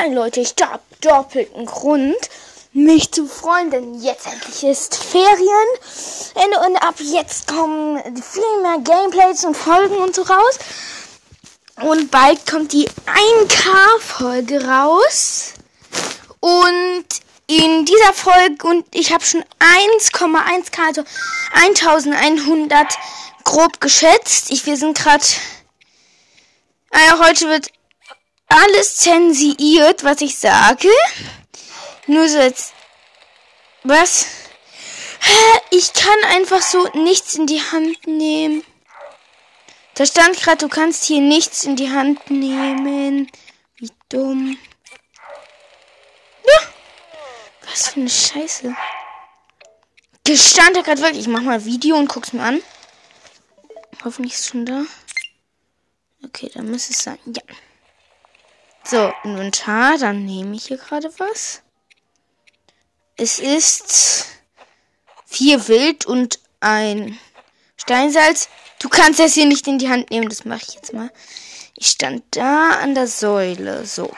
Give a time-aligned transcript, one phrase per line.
[0.00, 2.14] Hi Leute, ich hab doppelten Grund,
[2.72, 5.50] mich zu freuen, denn jetzt endlich ist Ferien.
[6.36, 10.58] Und ab jetzt kommen viel mehr Gameplays und Folgen und so raus.
[11.82, 15.54] Und bald kommt die 1K-Folge raus.
[16.38, 17.06] Und
[17.48, 21.02] in dieser Folge, und ich habe schon 1,1K, also
[21.54, 22.86] 1100
[23.42, 24.52] grob geschätzt.
[24.52, 25.24] Ich, wir sind gerade.
[26.90, 27.72] Also heute wird
[28.48, 30.88] alles zensiert, was ich sage.
[32.06, 32.72] Nur so jetzt.
[33.84, 34.26] Was?
[35.70, 38.64] Ich kann einfach so nichts in die Hand nehmen.
[39.94, 43.30] Da stand gerade, du kannst hier nichts in die Hand nehmen.
[43.76, 44.56] Wie dumm.
[46.46, 46.60] Ja.
[47.68, 48.74] Was für eine Scheiße.
[50.24, 51.22] Gestand da gerade wirklich.
[51.22, 52.62] Ich mach mal Video und guck's mir an.
[54.04, 54.84] Hoffentlich ist es schon da.
[56.24, 57.18] Okay, dann muss es sein.
[57.26, 57.42] Ja.
[58.90, 61.60] So, Inventar, dann nehme ich hier gerade was.
[63.18, 64.24] Es ist
[65.26, 67.18] vier Wild und ein
[67.76, 68.48] Steinsalz.
[68.78, 71.10] Du kannst das hier nicht in die Hand nehmen, das mache ich jetzt mal.
[71.74, 74.10] Ich stand da an der Säule, so.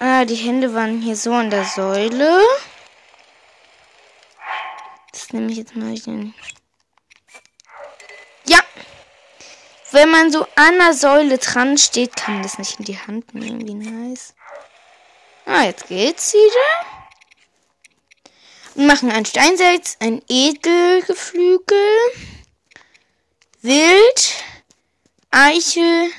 [0.00, 2.42] Ah, die Hände waren hier so an der Säule.
[5.12, 5.94] Das nehme ich jetzt mal.
[5.94, 6.32] Ja,
[9.92, 13.34] wenn man so an der Säule dran steht, kann man das nicht in die Hand
[13.34, 13.66] nehmen.
[13.66, 14.34] Wie nice.
[15.46, 17.00] Ah, jetzt geht's wieder.
[18.74, 21.76] Wir machen ein Steinsalz, ein Edelgeflügel,
[23.62, 24.34] Wild,
[25.30, 26.10] Eichel.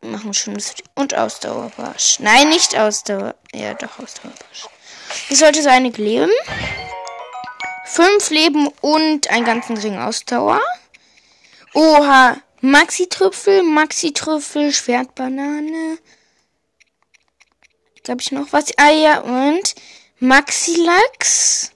[0.00, 2.20] Wir machen schönes und Ausdauerbarsch.
[2.20, 3.34] Nein, nicht Ausdauer.
[3.52, 4.68] Ja, doch Ausdauerbarsch.
[5.30, 6.30] Das sollte so eine leben.
[7.86, 10.60] Fünf Leben und einen ganzen Ring Ausdauer.
[11.72, 12.36] Oha.
[12.62, 15.98] Maxi-Trüffel, Maxi-Trüffel, Schwertbanane.
[18.02, 18.76] Glaube ich noch was?
[18.76, 19.74] Ah ja, und
[20.18, 21.72] Maxi-Lachs.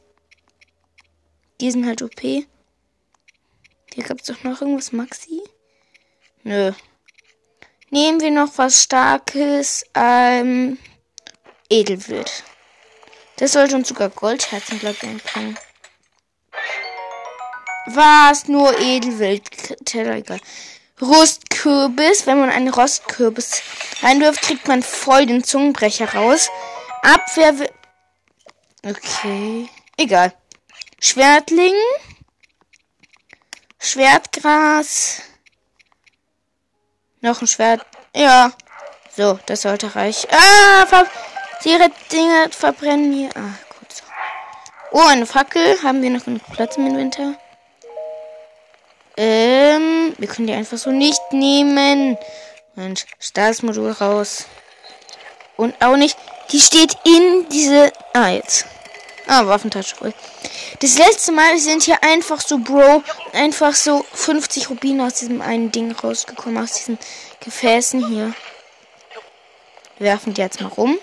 [1.60, 2.20] Die sind halt OP.
[2.20, 2.44] Hier
[4.04, 5.42] gab es doch noch irgendwas Maxi?
[6.42, 6.72] Nö.
[7.90, 9.84] Nehmen wir noch was Starkes.
[9.94, 10.78] Ähm,
[11.68, 12.44] Edelwild.
[13.36, 15.58] Das sollte uns sogar Goldherzenblatt einbringen.
[17.86, 18.48] Was?
[18.48, 19.76] Nur Edelwild.
[19.94, 20.40] Egal.
[21.00, 22.26] Rostkürbis.
[22.26, 23.62] Wenn man einen Rostkürbis
[24.02, 26.50] reinwirft, kriegt man voll den Zungenbrecher raus.
[27.02, 27.54] Abwehr.
[28.84, 29.68] Okay.
[29.96, 30.32] Egal.
[31.00, 31.74] Schwertling.
[33.78, 35.22] Schwertgras.
[37.22, 37.86] Noch ein Schwert.
[38.14, 38.52] Ja.
[39.16, 40.30] So, das sollte reichen.
[40.30, 41.06] Ah, ver
[41.64, 43.30] Ihre Dinge verbrennen hier.
[43.34, 43.54] Ah,
[43.88, 44.04] so.
[44.92, 45.82] Oh, eine Fackel.
[45.82, 47.34] Haben wir noch genug Platz im Inventar?
[49.22, 52.16] Ähm, wir können die einfach so nicht nehmen.
[52.74, 54.46] Mensch, Stahlsmodul raus.
[55.58, 56.16] Und auch nicht.
[56.52, 57.92] Die steht in diese.
[58.14, 58.64] Ah, jetzt.
[59.26, 60.14] Ah, Waffentasche voll.
[60.78, 63.02] Das letzte Mal sind hier einfach so, Bro,
[63.34, 66.98] einfach so 50 Rubine aus diesem einen Ding rausgekommen, aus diesen
[67.40, 68.32] Gefäßen hier.
[69.98, 70.98] Werfen die jetzt mal rum.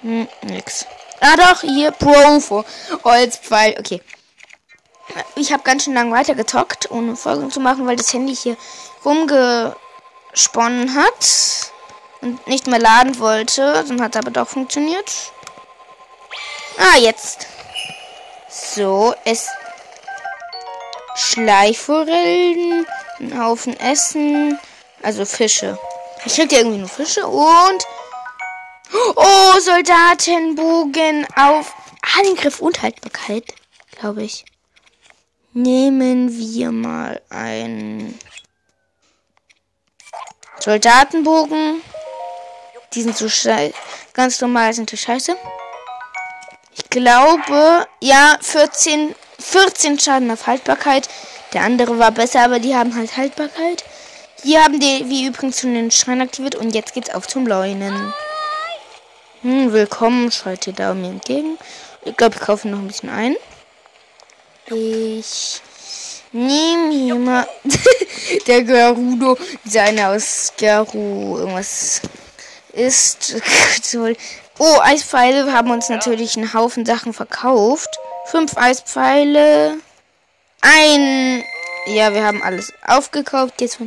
[0.00, 0.86] Hm, nix.
[1.20, 2.64] Ah doch, hier, Pro,
[3.04, 3.76] Holzpfeil.
[3.78, 4.00] Okay.
[5.34, 8.56] Ich habe ganz schön lang weitergetockt, ohne Folgen zu machen, weil das Handy hier
[9.04, 11.72] rumgesponnen hat
[12.20, 13.84] und nicht mehr laden wollte.
[13.88, 15.32] Dann hat aber doch funktioniert.
[16.78, 17.46] Ah, jetzt.
[18.48, 19.48] So, es
[21.16, 22.86] Schleichforellen,
[23.18, 24.58] ein Haufen Essen,
[25.02, 25.78] also Fische.
[26.24, 27.86] Ich krieg irgendwie nur Fische und
[29.16, 31.74] Oh, Soldatenbogen auf
[32.18, 33.44] Angriff und Haltbarkeit,
[33.98, 34.44] glaube ich.
[35.54, 38.18] Nehmen wir mal einen
[40.60, 41.80] Soldatenbogen.
[42.92, 43.28] Die sind so
[44.12, 45.34] ganz normal, sind die scheiße.
[46.76, 51.08] Ich glaube, ja, 14, 14 Schaden auf Haltbarkeit.
[51.54, 53.84] Der andere war besser, aber die haben halt Haltbarkeit.
[54.42, 58.12] Hier haben die, wie übrigens schon den Schrein aktiviert und jetzt geht's auf zum Leunen.
[59.40, 61.56] Hm, willkommen, schreit ihr da mir entgegen.
[62.04, 63.34] Ich glaube, ich kaufe noch ein bisschen ein.
[64.70, 65.62] Ich
[66.32, 67.48] nehme hier mal
[68.46, 72.02] der Gerudo, seine aus Geru irgendwas
[72.72, 73.36] ist.
[74.58, 77.98] oh, Eispfeile haben uns natürlich einen Haufen Sachen verkauft.
[78.26, 79.78] Fünf Eispfeile.
[80.60, 81.44] Ein.
[81.86, 83.60] Ja, wir haben alles aufgekauft.
[83.60, 83.78] Jetzt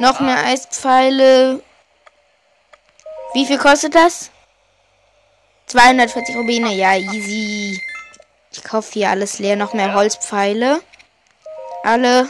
[0.00, 1.62] noch mehr Eispfeile.
[3.34, 4.30] Wie viel kostet das?
[5.66, 6.74] 240 Rubine.
[6.74, 7.80] Ja, easy.
[8.52, 9.56] Ich kaufe hier alles leer.
[9.56, 10.80] Noch mehr Holzpfeile.
[11.82, 12.28] Alle.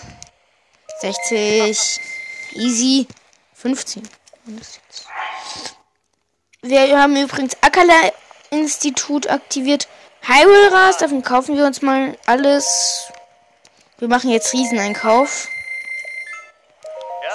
[1.00, 2.00] 60.
[2.54, 3.06] Easy.
[3.54, 4.02] 15.
[6.62, 9.88] Wir haben übrigens Akala-Institut aktiviert.
[10.22, 13.08] Hyrule Ras, davon kaufen wir uns mal alles.
[13.98, 15.48] Wir machen jetzt Rieseneinkauf.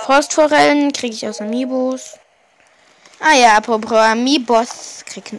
[0.03, 2.19] Frostforellen kriege ich aus Amiibos.
[3.19, 5.31] Ah ja, apropos Amiibos, krieg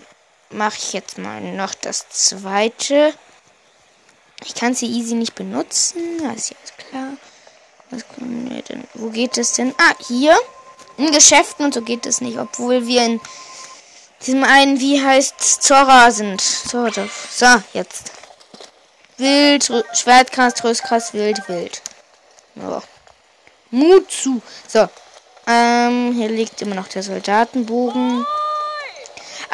[0.50, 3.12] mache ich jetzt mal noch das zweite.
[4.44, 7.16] Ich kann sie easy nicht benutzen, das ist jetzt klar.
[7.90, 8.84] Was können wir denn?
[8.94, 9.74] Wo geht es denn?
[9.78, 10.38] Ah, hier.
[10.96, 13.20] In Geschäften und so geht es nicht, obwohl wir in
[14.24, 16.40] diesem einen, wie heißt Zora sind.
[16.40, 18.12] So, so jetzt.
[19.16, 21.82] Wild, Schwertkreis, Tröstkreis, wild, wild.
[22.56, 22.80] Oh.
[23.70, 24.40] Mut zu.
[24.66, 24.88] So.
[25.46, 28.24] Ähm, hier liegt immer noch der Soldatenbogen.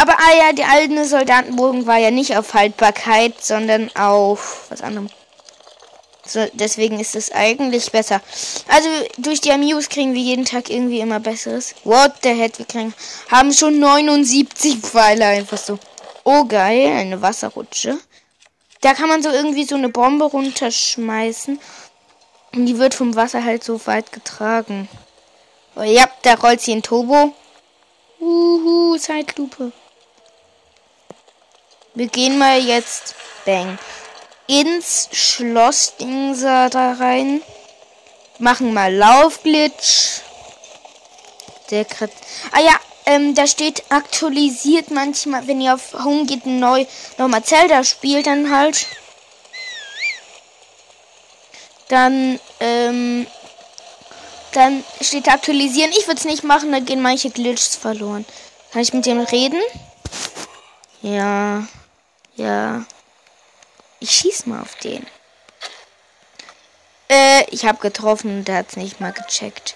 [0.00, 5.10] Aber ah ja, die alte Soldatenbogen war ja nicht auf Haltbarkeit, sondern auf was anderem.
[6.24, 8.22] So, deswegen ist es eigentlich besser.
[8.68, 8.88] Also
[9.18, 11.74] durch die Amiibos kriegen wir jeden Tag irgendwie immer besseres.
[11.84, 12.94] What the heck, wir kriegen,
[13.30, 15.78] haben schon 79 Pfeile einfach so.
[16.24, 17.98] Oh geil, eine Wasserrutsche.
[18.80, 21.60] Da kann man so irgendwie so eine Bombe runterschmeißen.
[22.54, 24.88] Und die wird vom Wasser halt so weit getragen.
[25.76, 27.34] Oh ja, da rollt sie in Turbo.
[28.18, 29.72] Uhu, Zeitlupe.
[31.94, 33.14] Wir gehen mal jetzt.
[33.44, 33.78] Bang
[34.50, 37.40] ins Schloss Dingser da rein.
[38.38, 40.22] Machen mal Laufglitch.
[41.70, 42.10] Der Krit
[42.50, 42.72] ah ja,
[43.06, 46.84] ähm, da steht aktualisiert manchmal, wenn ihr auf Home geht neu
[47.16, 48.86] nochmal Zelda spielt, dann halt.
[51.86, 53.26] Dann, ähm,
[54.52, 55.92] dann steht aktualisieren.
[55.92, 58.24] Ich würde es nicht machen, da gehen manche Glitches verloren.
[58.72, 59.60] Kann ich mit dem reden?
[61.02, 61.68] Ja.
[62.36, 62.84] Ja.
[63.98, 65.06] Ich schieß mal auf den.
[67.10, 69.74] Äh, ich habe getroffen und der hat's nicht mal gecheckt.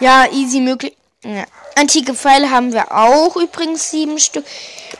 [0.00, 0.96] Ja, easy möglich.
[1.24, 1.46] Ja.
[1.76, 4.44] Antike Pfeile haben wir auch übrigens sieben Stück.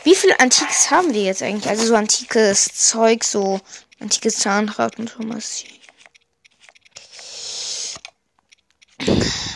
[0.03, 1.69] Wie viel Antikes haben wir jetzt eigentlich?
[1.69, 3.59] Also so antikes Zeug, so
[3.99, 5.65] antikes Zahnrad und sowas.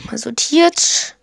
[0.06, 1.16] Mal sortiert.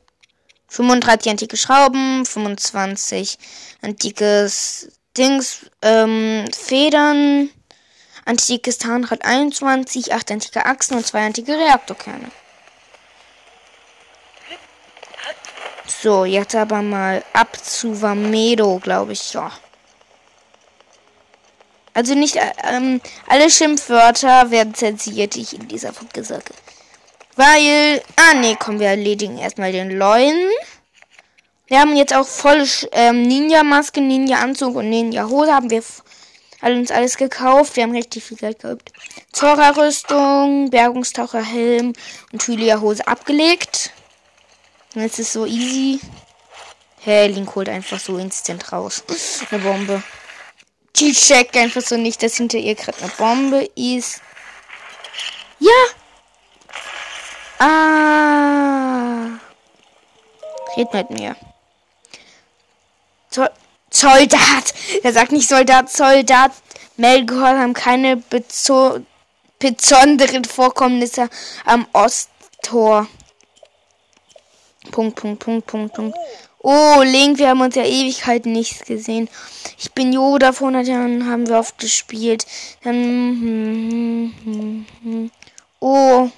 [0.68, 3.38] 35 antike Schrauben, 25
[3.82, 7.50] antikes Dings, ähm, Federn,
[8.24, 12.30] antikes Zahnrad 21, 8 antike Achsen und 2 antike Reaktorkerne.
[15.86, 19.32] So, jetzt aber mal ab zu Vamedo, glaube ich.
[19.32, 19.52] Ja.
[21.94, 26.52] Also nicht äh, ähm, alle Schimpfwörter werden zensiert, die ich in dieser Folge sage.
[27.36, 30.48] Weil, ah nee, kommen wir erledigen erstmal den Leuen.
[31.66, 35.82] Wir haben jetzt auch voll ähm, Ninja-Maske, Ninja-Anzug und Ninja-Hose haben wir
[36.60, 37.76] alle uns alles gekauft.
[37.76, 38.92] Wir haben richtig viel Geld gehabt.
[39.32, 41.94] Zora-Rüstung, Bergungstaucher-Helm
[42.32, 43.92] und Hylia-Hose abgelegt.
[44.94, 46.00] Und jetzt ist so easy.
[47.00, 49.02] Hey, Link holt einfach so instant raus.
[49.50, 50.02] eine Bombe.
[50.96, 54.20] Die checkt einfach so nicht, dass hinter ihr gerade eine Bombe ist.
[55.58, 55.70] Ja!
[57.58, 59.38] Ah!
[60.76, 61.36] Red mit mir.
[63.34, 63.46] So
[63.90, 64.74] Soldat.
[65.02, 66.52] Er sagt nicht Soldat, Soldat.
[66.96, 68.22] Melgehor haben keine
[69.58, 71.28] besonderen Vorkommnisse
[71.64, 73.08] am Osttor.
[74.92, 76.16] Punkt, Punkt, Punkt, Punkt, Punkt.
[76.60, 79.28] Oh, Link, wir haben uns ja Ewigkeiten nichts gesehen.
[79.78, 82.46] Ich bin Yoda, vor 100 Jahren haben wir oft gespielt.
[82.84, 85.30] Dann, hm, hm, hm,
[85.80, 86.30] oh,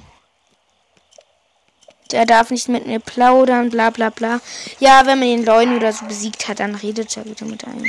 [2.13, 4.41] der darf nicht mit mir plaudern, bla bla bla.
[4.79, 7.85] Ja, wenn man den Leuen oder so besiegt hat, dann redet er wieder mit einem.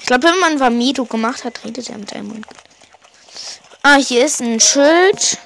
[0.00, 2.44] Ich glaube, wenn man Vamedo gemacht hat, redet er mit einem.
[3.82, 5.38] Ah, hier ist ein Schild.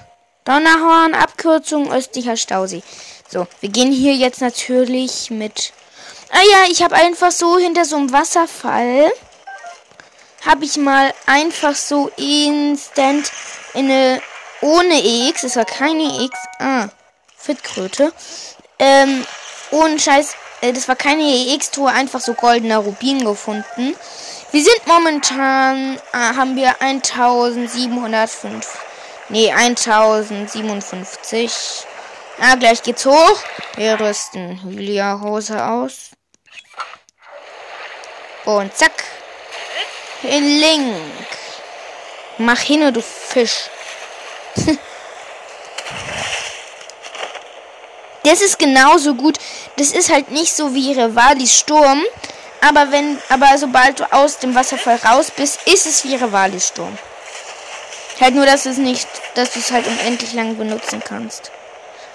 [0.45, 2.83] Donnerhorn, Abkürzung, östlicher Stausee.
[3.29, 5.73] So, wir gehen hier jetzt natürlich mit...
[6.31, 9.13] Ah ja, ich habe einfach so hinter so einem Wasserfall...
[10.47, 13.31] Habe ich mal einfach so instant
[13.75, 14.23] eine...
[14.61, 16.39] Ohne EX, es war keine EX.
[16.59, 16.89] Ah,
[17.49, 18.13] Fitkröte.
[18.79, 19.27] Ähm,
[19.71, 23.97] ohne Scheiß, äh, das war keine EX-Tour, einfach so goldener Rubin gefunden.
[24.51, 28.79] Wir sind momentan, äh, haben wir 1705.
[29.31, 31.87] Nee, 1057.
[32.39, 33.41] Ah, gleich geht's hoch.
[33.77, 36.11] Wir rüsten Hylia-Hose aus.
[38.45, 39.05] Und zack.
[40.23, 40.99] Link.
[42.37, 43.71] Mach hin, du Fisch.
[48.25, 49.39] Das ist genauso gut.
[49.77, 52.03] Das ist halt nicht so wie Rivalis Sturm.
[52.61, 56.99] Aber wenn, aber sobald du aus dem Wasserfall raus bist, ist es wie Rivalis Sturm.
[58.21, 61.53] Halt nur, dass es nicht, dass du es halt unendlich lang benutzen kannst.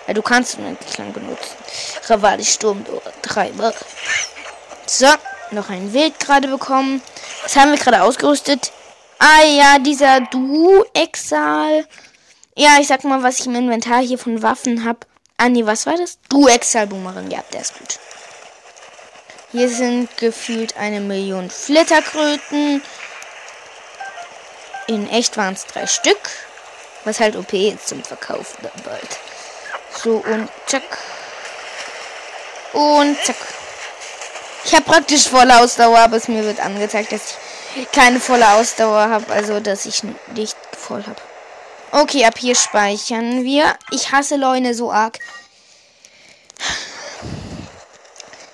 [0.07, 1.55] Ja, du kannst unendlich lang benutzen.
[2.07, 2.85] Ravali Sturm
[3.21, 3.73] Treiber.
[4.85, 5.07] So,
[5.51, 7.01] noch ein Weg gerade bekommen.
[7.43, 8.71] Das haben wir gerade ausgerüstet.
[9.19, 11.85] Ah ja, dieser Du-Exal.
[12.55, 14.99] Ja, ich sag mal, was ich im Inventar hier von Waffen habe.
[15.43, 16.19] Ah nee, was war das?
[16.29, 17.29] Du-Exal-Boomerang.
[17.29, 17.99] Ja, der ist gut.
[19.51, 22.81] Hier sind gefühlt eine Million Flitterkröten.
[24.87, 26.29] In echt waren es drei Stück.
[27.03, 29.19] Was halt OP ist zum Verkaufen dann bald.
[30.01, 30.97] So und zack.
[32.71, 33.35] Und zack.
[34.63, 37.35] Ich habe praktisch volle Ausdauer, aber es mir wird angezeigt, dass
[37.75, 39.33] ich keine volle Ausdauer habe.
[39.33, 40.03] Also, dass ich
[40.35, 41.19] nicht voll habe.
[41.95, 43.77] Okay, ab hier speichern wir.
[43.91, 45.19] Ich hasse Leune so arg.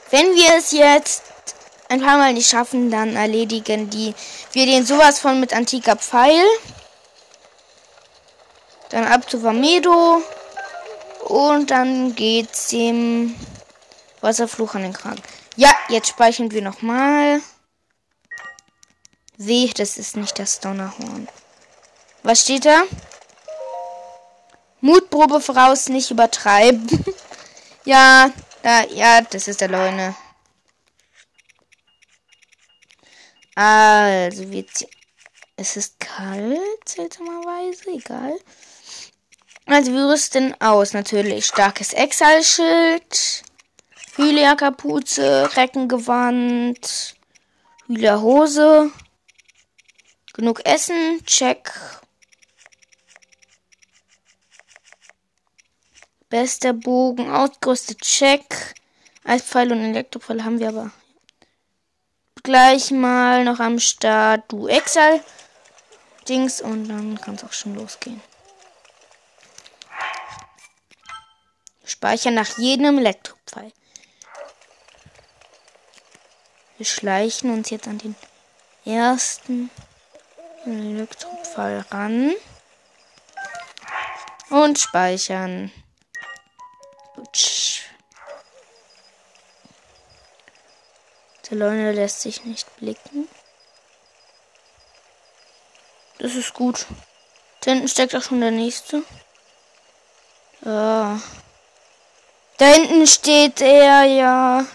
[0.10, 1.24] Wenn wir es jetzt
[1.88, 4.13] ein paar Mal nicht schaffen, dann erledigen die
[4.51, 6.43] wir den sowas von mit antiker Pfeil.
[8.89, 10.22] Dann ab zu Vamedo.
[11.24, 13.39] Und dann geht's dem
[14.19, 15.24] Wasserfluch an den Kragen.
[15.55, 17.41] Ja, jetzt speichern wir nochmal.
[19.38, 21.29] Weh, das ist nicht das Donnerhorn.
[22.24, 22.84] Was steht da?
[24.81, 26.88] Mutprobe voraus, nicht übertreiben.
[27.86, 28.31] ja,
[28.63, 30.15] da, ja, das ist der Leune.
[33.55, 34.65] Also, wir.
[35.57, 38.39] Es ist kalt, seltsamerweise, egal.
[39.65, 41.45] Also, wir rüsten aus, natürlich.
[41.48, 43.43] Starkes Exal-Schild.
[44.15, 47.15] Hylia-Kapuze, Reckengewand.
[47.88, 48.91] Hylia-Hose.
[50.33, 51.74] Genug Essen, check.
[56.29, 58.75] Bester Bogen, ausgerüstet, check.
[59.24, 60.91] Eispfeil und Elektropfeil haben wir aber
[62.43, 64.43] gleich mal noch am Start.
[64.51, 65.24] Du Exal.
[66.27, 68.21] Dings und dann kann es auch schon losgehen.
[71.83, 73.74] Speichern nach jedem Elektropfeil.
[76.77, 78.15] Wir schleichen uns jetzt an den
[78.86, 79.71] ersten
[80.65, 82.33] Elektropfeil ran.
[84.50, 85.71] Und speichern.
[91.50, 93.27] Der Leune lässt sich nicht blicken.
[96.19, 96.86] Das ist gut.
[97.62, 99.03] Da hinten steckt auch schon der nächste.
[100.65, 101.19] Ja.
[102.57, 104.65] Da hinten steht er, ja.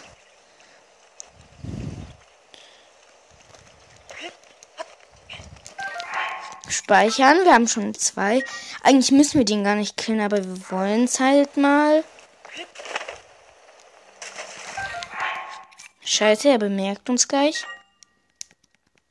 [6.69, 7.45] Speichern.
[7.45, 8.43] Wir haben schon zwei.
[8.83, 12.05] Eigentlich müssen wir den gar nicht killen, aber wir wollen es halt mal.
[16.05, 17.65] Scheiße, er bemerkt uns gleich.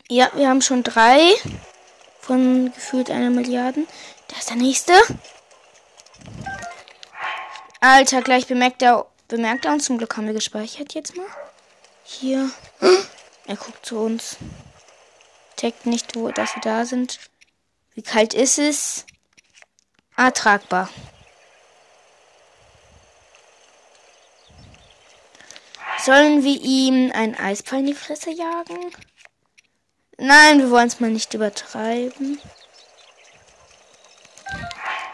[0.10, 1.34] Ja, wir haben schon drei
[2.22, 3.86] von gefühlt einer Milliarde.
[4.28, 4.94] Da ist der nächste.
[7.82, 9.86] Alter, gleich bemerkt er, bemerkt er uns.
[9.86, 11.26] Zum Glück haben wir gespeichert jetzt mal.
[12.04, 12.50] Hier.
[13.46, 14.38] Er guckt zu uns.
[15.58, 17.20] Checkt nicht, wo, dass wir da sind.
[17.94, 19.06] Wie kalt ist es?
[20.16, 20.90] Ertragbar.
[26.04, 28.92] Sollen wir ihm einen Eispfeil in die Fresse jagen?
[30.18, 32.42] Nein, wir wollen es mal nicht übertreiben.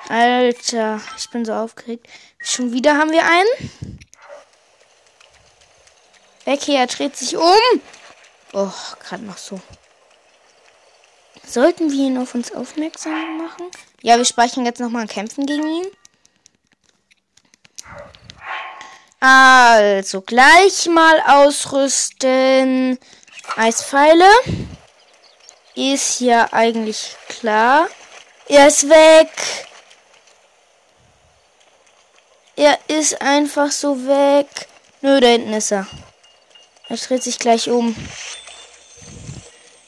[0.08, 2.08] Alter, ich bin so aufgeregt.
[2.40, 4.00] Schon wieder haben wir einen.
[6.46, 7.82] Weg hier, er dreht sich um.
[8.54, 9.62] Oh, gerade noch so.
[11.46, 13.70] Sollten wir ihn auf uns aufmerksam machen?
[14.02, 15.88] Ja, wir speichern jetzt nochmal Kämpfen gegen ihn.
[19.20, 22.98] Also, gleich mal ausrüsten.
[23.58, 24.30] Eispfeile.
[25.76, 27.88] Ist ja eigentlich klar.
[28.48, 29.30] Er ist weg.
[32.56, 34.48] Er ist einfach so weg.
[35.02, 35.88] Nö, da hinten ist er.
[36.88, 37.96] Er dreht sich gleich um.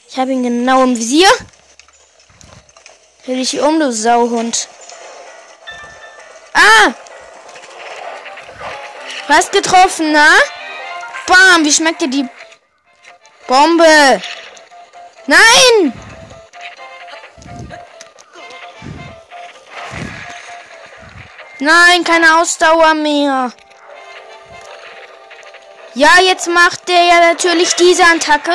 [0.08, 1.30] Ich habe ihn genau im Visier.
[3.24, 4.68] Dreh dich um, du Sauhund.
[6.52, 6.94] Ah!
[9.26, 10.28] Fast getroffen, na?
[11.26, 12.28] Bam, wie schmeckt dir die
[13.46, 14.20] Bombe?
[15.26, 15.92] Nein!
[21.60, 23.52] Nein, keine Ausdauer mehr.
[25.94, 28.54] Ja, jetzt macht der ja natürlich diese Attacke.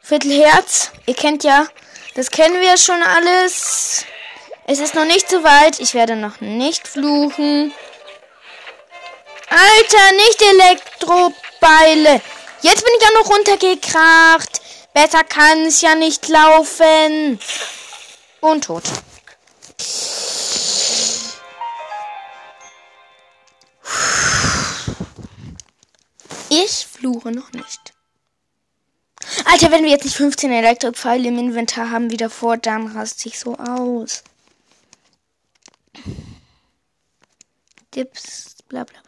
[0.00, 0.90] Viertelherz.
[1.06, 1.66] Ihr kennt ja,
[2.14, 4.06] das kennen wir schon alles.
[4.66, 5.80] Es ist noch nicht so weit.
[5.80, 7.74] Ich werde noch nicht fluchen.
[9.48, 12.20] Alter, nicht Elektrobeile.
[12.62, 14.60] Jetzt bin ich ja noch runtergekracht.
[14.92, 17.38] Besser kann es ja nicht laufen.
[18.40, 18.84] Und tot.
[26.48, 27.92] Ich fluche noch nicht.
[29.44, 33.38] Alter, wenn wir jetzt nicht 15 Elektropfeile im Inventar haben wie davor, dann rast ich
[33.38, 34.22] so aus.
[37.94, 39.03] Dips, bla bla.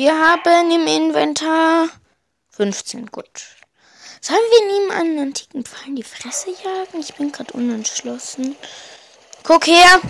[0.00, 1.86] Wir haben im Inventar
[2.56, 3.28] 15, gut.
[4.22, 7.00] Sollen wir ihm einen antiken Pfeil in die Fresse jagen?
[7.00, 8.56] Ich bin gerade unentschlossen.
[9.42, 10.00] Guck her.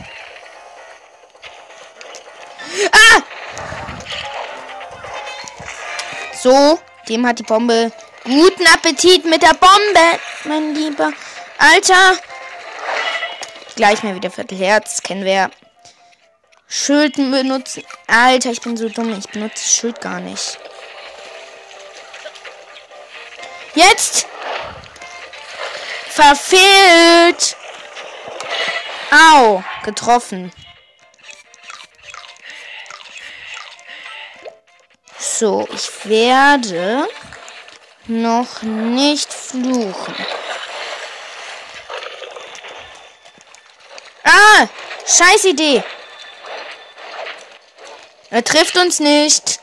[2.93, 3.23] Ah!
[6.41, 6.79] So,
[7.09, 7.91] dem hat die Bombe.
[8.23, 11.13] Guten Appetit mit der Bombe, mein Lieber.
[11.59, 12.17] Alter.
[13.75, 15.03] Gleich mal wieder Viertelherz.
[15.03, 15.51] Kennen wir.
[16.73, 17.85] Schilden benutzen.
[18.07, 19.13] Alter, ich bin so dumm.
[19.19, 20.57] Ich benutze Schild gar nicht.
[23.75, 24.27] Jetzt!
[26.09, 27.57] Verfehlt!
[29.11, 29.65] Au!
[29.83, 30.53] Getroffen.
[35.19, 37.09] So, ich werde
[38.07, 40.15] noch nicht fluchen.
[44.23, 44.69] Ah!
[45.05, 45.83] Scheiß Idee!
[48.31, 49.61] Er trifft uns nicht.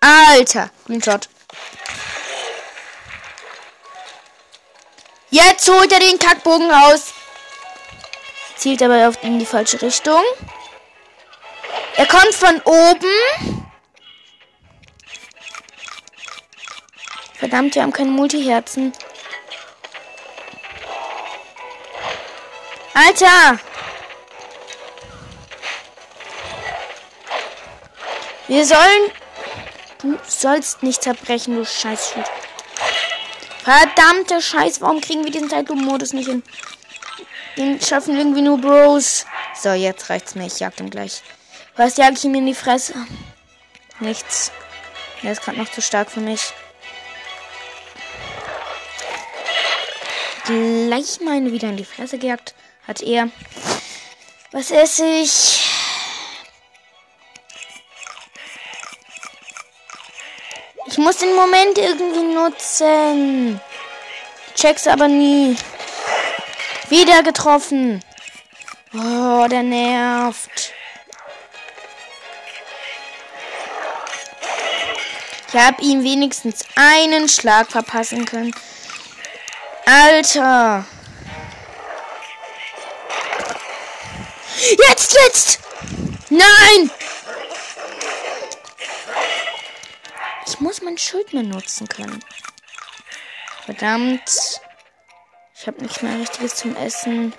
[0.00, 1.28] Alter, Greenshot.
[5.30, 7.12] Jetzt holt er den Kackbogen raus.
[8.56, 10.22] Zielt aber in die falsche Richtung.
[11.96, 13.08] Er kommt von oben.
[17.34, 18.92] Verdammt, wir haben keine Multiherzen.
[22.94, 23.58] Alter!
[28.48, 29.10] Wir sollen...
[30.02, 32.26] Du sollst nicht zerbrechen, du Scheißschild.
[33.62, 36.42] Verdammte Scheiß, warum kriegen wir diesen Zeitlupenmodus nicht hin?
[37.56, 39.24] Den schaffen irgendwie nur Bros.
[39.54, 40.46] So, jetzt reicht's mir.
[40.46, 41.22] Ich jag ihm gleich.
[41.76, 42.94] Was jag ich ihm in die Fresse?
[44.00, 44.52] Nichts.
[45.22, 46.52] Er ist gerade noch zu stark für mich.
[50.44, 52.54] Gleich meine wieder in die Fresse gejagt.
[52.86, 53.30] Hat er.
[54.52, 55.53] Was esse ich?
[61.04, 63.60] Muss den Moment irgendwie nutzen.
[64.54, 65.54] Check's aber nie.
[66.88, 68.02] Wieder getroffen.
[68.94, 70.72] Oh, der nervt.
[75.48, 78.54] Ich habe ihm wenigstens einen Schlag verpassen können.
[79.84, 80.86] Alter.
[84.88, 85.58] Jetzt, jetzt!
[86.30, 86.90] Nein!
[90.84, 92.20] Mein Schild mehr nutzen können.
[93.64, 94.60] Verdammt.
[95.56, 97.32] Ich habe nichts mehr Richtiges zum Essen.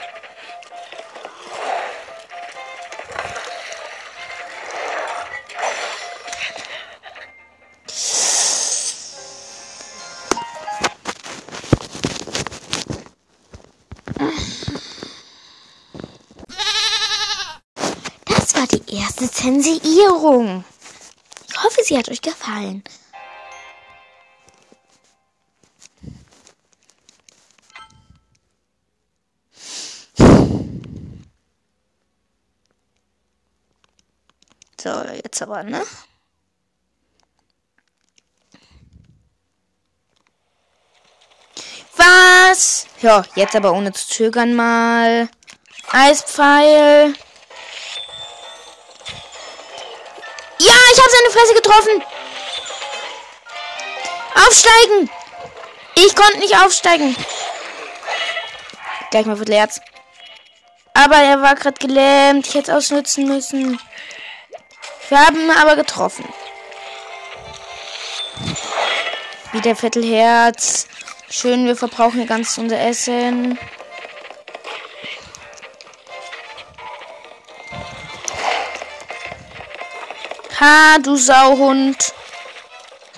[19.17, 20.63] erste Zensierung.
[21.49, 22.83] Ich hoffe, sie hat euch gefallen.
[34.85, 35.83] So, jetzt aber, ne?
[41.97, 42.85] Was?
[43.01, 45.27] Ja, jetzt aber ohne zu zögern mal.
[45.91, 47.15] Eispfeil.
[50.59, 52.03] Ja, ich habe seine Fresse getroffen.
[54.35, 55.09] Aufsteigen.
[55.95, 57.15] Ich konnte nicht aufsteigen.
[59.09, 59.81] Gleich mal für Herz.
[60.93, 62.45] Aber er war gerade gelähmt.
[62.45, 63.79] Ich hätte es ausnutzen müssen.
[65.09, 66.25] Wir haben aber getroffen.
[69.51, 70.87] Wieder Viertelherz.
[71.29, 73.59] Schön, wir verbrauchen hier ganz unser Essen.
[80.59, 82.13] Ha, du Sauhund.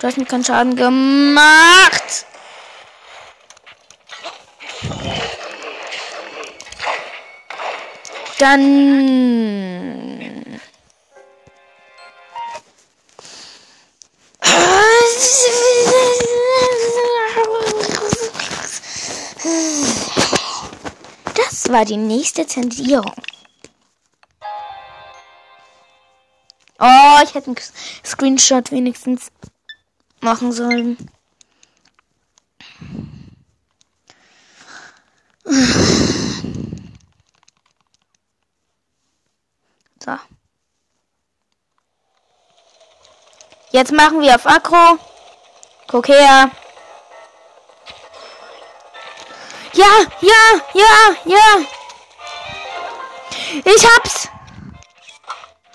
[0.00, 2.26] Du hast mir keinen Schaden gemacht.
[8.38, 10.37] Dann.
[21.34, 23.14] Das war die nächste Zensierung.
[26.78, 27.56] Oh, ich hätte einen
[28.04, 29.32] Screenshot wenigstens
[30.20, 30.96] machen sollen.
[40.04, 40.16] So.
[43.72, 44.98] Jetzt machen wir auf Akro.
[45.88, 46.50] Guck her.
[49.72, 49.86] Ja,
[50.20, 51.64] ja, ja, ja.
[53.64, 54.28] Ich hab's.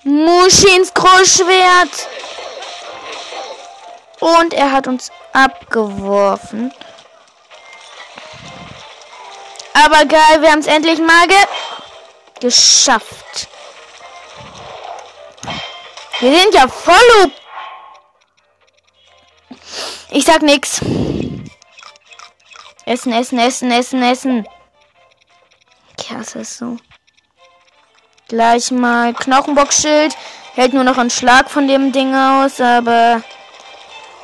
[0.03, 2.07] Muschins Großschwert.
[4.19, 6.71] Und er hat uns abgeworfen.
[9.73, 11.37] Aber geil, wir haben es endlich mal ge
[12.39, 13.47] geschafft.
[16.19, 17.31] Wir sind ja voll.
[20.15, 20.79] Ich sag nix.
[22.85, 24.47] Essen, essen, essen, essen, essen.
[26.07, 26.77] Ja, es ist so.
[28.27, 30.15] Gleich mal Knochenbockschild.
[30.53, 33.23] Hält nur noch einen Schlag von dem Ding aus, aber.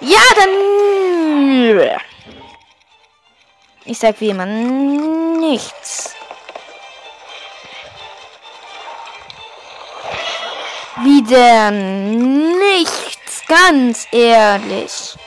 [0.01, 1.99] Ja, dann.
[3.85, 6.13] Ich sag wie immer nichts.
[10.97, 15.17] Wieder nichts, ganz ehrlich.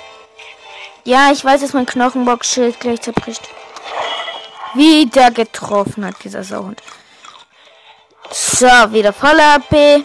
[1.05, 3.43] Ja, ich weiß, dass mein Knochenbockschild gleich zerbricht.
[4.75, 6.81] Wieder getroffen hat dieser Sauhund.
[8.31, 10.05] So, wieder voller AP.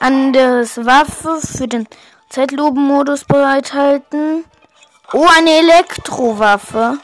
[0.00, 1.86] Anderes Waffe für den
[2.30, 4.44] Zeitlupenmodus bereithalten.
[5.12, 6.98] Oh, eine Elektrowaffe.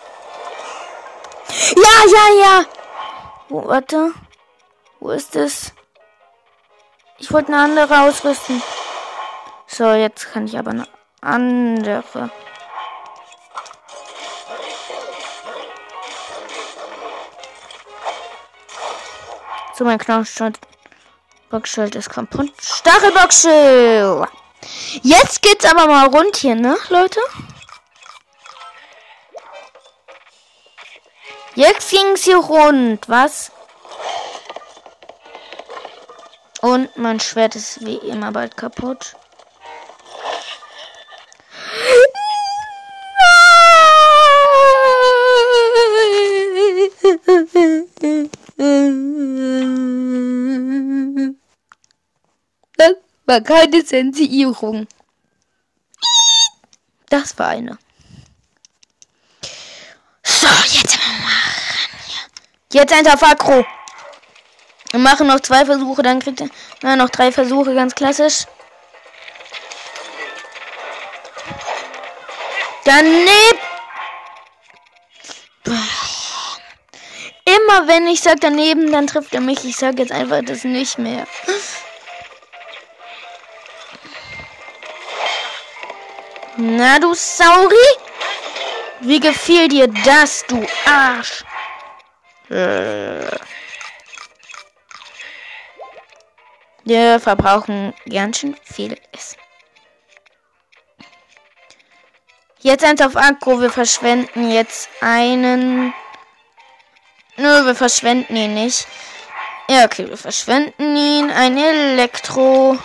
[1.74, 2.64] Ja, ja, ja.
[3.48, 4.12] Wo, warte.
[5.00, 5.72] Wo ist es?
[7.18, 8.62] Ich wollte eine andere ausrüsten.
[9.66, 10.86] So, jetzt kann ich aber eine
[11.20, 12.30] andere.
[19.74, 20.58] So, mein Knochenstand.
[21.50, 22.52] Boxschild ist kaputt.
[22.60, 24.28] Stachelboxschild.
[25.02, 27.20] Jetzt geht's aber mal rund hier, ne, Leute?
[31.56, 33.50] Jetzt ging's hier rund, was?
[36.60, 39.16] Und mein Schwert ist wie immer bald kaputt.
[52.76, 52.92] Das
[53.24, 54.86] war keine Sensierung.
[57.08, 57.78] Das war eine.
[60.22, 60.85] So, jetzt.
[62.76, 63.64] Jetzt ein Tafakro.
[64.90, 66.50] Wir machen noch zwei Versuche, dann kriegt er
[66.82, 68.44] na, noch drei Versuche, ganz klassisch.
[72.84, 73.58] Daneben.
[77.46, 79.64] Immer wenn ich sage daneben, dann trifft er mich.
[79.64, 81.26] Ich sage jetzt einfach das nicht mehr.
[86.58, 87.88] Na du Sauri?
[89.00, 91.42] Wie gefiel dir das, du Arsch?
[92.48, 93.40] Wir
[97.18, 99.38] verbrauchen ganz schön viel Essen.
[102.60, 103.60] Jetzt eins auf Akku.
[103.60, 105.92] Wir verschwenden jetzt einen.
[107.36, 108.86] Nö, wir verschwenden ihn nicht.
[109.68, 111.30] Ja, okay, wir verschwenden ihn.
[111.30, 112.78] Ein Elektro.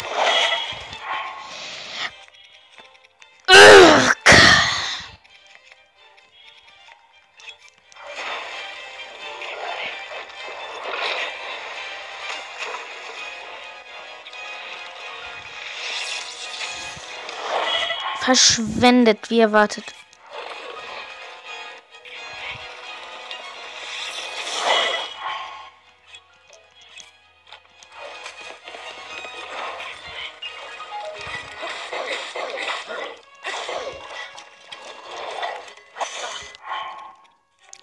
[18.32, 19.84] Verschwendet, wie erwartet.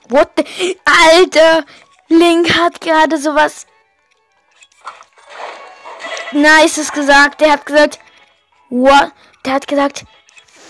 [0.09, 0.79] What the?
[0.87, 1.67] Alter!
[2.09, 3.67] Link hat gerade sowas
[6.33, 7.43] Nices gesagt.
[7.43, 7.99] Der hat gesagt,
[8.71, 9.13] what?
[9.45, 10.07] Der hat gesagt,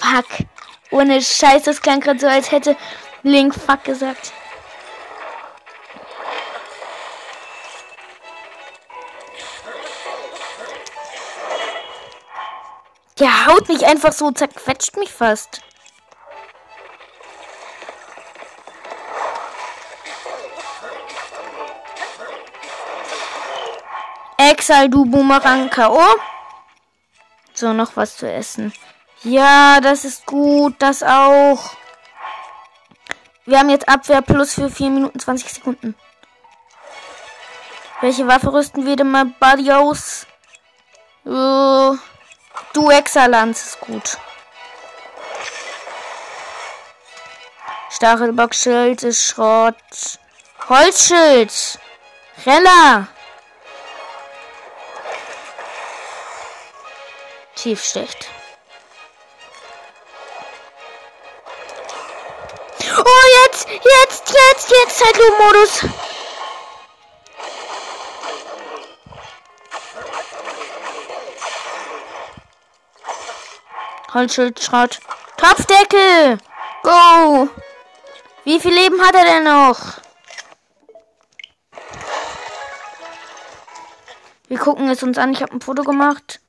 [0.09, 0.47] fuck.
[0.91, 2.77] Ohne Scheiß, das klang gerade so, als hätte
[3.23, 4.33] Link fuck gesagt.
[13.19, 15.61] Der haut mich einfach so, zerquetscht mich fast.
[24.37, 26.01] Exal, du Boomerang K.O.
[27.55, 28.73] So, noch was zu essen.
[29.23, 30.77] Ja, das ist gut.
[30.79, 31.77] Das auch.
[33.45, 35.95] Wir haben jetzt Abwehr plus für 4 Minuten 20 Sekunden.
[38.01, 40.27] Welche Waffe rüsten wir denn mal Buddy aus?
[41.25, 41.97] Uh,
[42.73, 44.19] du Exalanz ist gut.
[47.91, 49.75] Stachelbockschild ist Schrott.
[50.69, 51.81] Holzschild.
[52.47, 53.09] Renner.
[57.57, 58.31] Tiefsticht.
[63.85, 65.85] Jetzt, jetzt, jetzt, Zeitlupenmodus.
[74.15, 75.01] Holzschild, Schrott.
[75.37, 76.39] Topfdeckel.
[76.83, 77.49] Go.
[78.45, 79.79] Wie viel Leben hat er denn noch?
[84.49, 85.33] Wir gucken es uns an.
[85.33, 86.41] Ich habe ein Foto gemacht.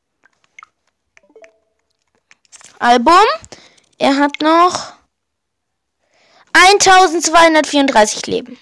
[2.79, 3.25] Album.
[3.97, 4.93] Er hat noch
[6.53, 8.59] 1234 Leben.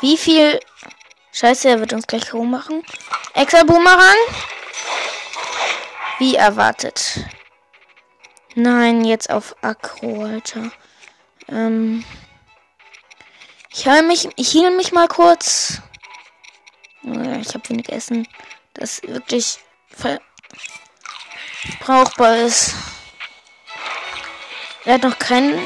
[0.00, 0.60] Wie viel
[1.32, 2.82] Scheiße, er wird uns gleich rummachen.
[3.34, 4.16] Extra Boomerang.
[6.18, 7.20] Wie erwartet.
[8.54, 10.70] Nein, jetzt auf Akro, Alter.
[11.48, 12.04] Ähm.
[13.72, 15.80] Ich heile mich, ich heile mich mal kurz.
[17.02, 18.26] Ich habe wenig Essen,
[18.74, 19.58] das wirklich
[21.80, 22.74] brauchbar ist.
[24.84, 25.58] Er hat noch keinen.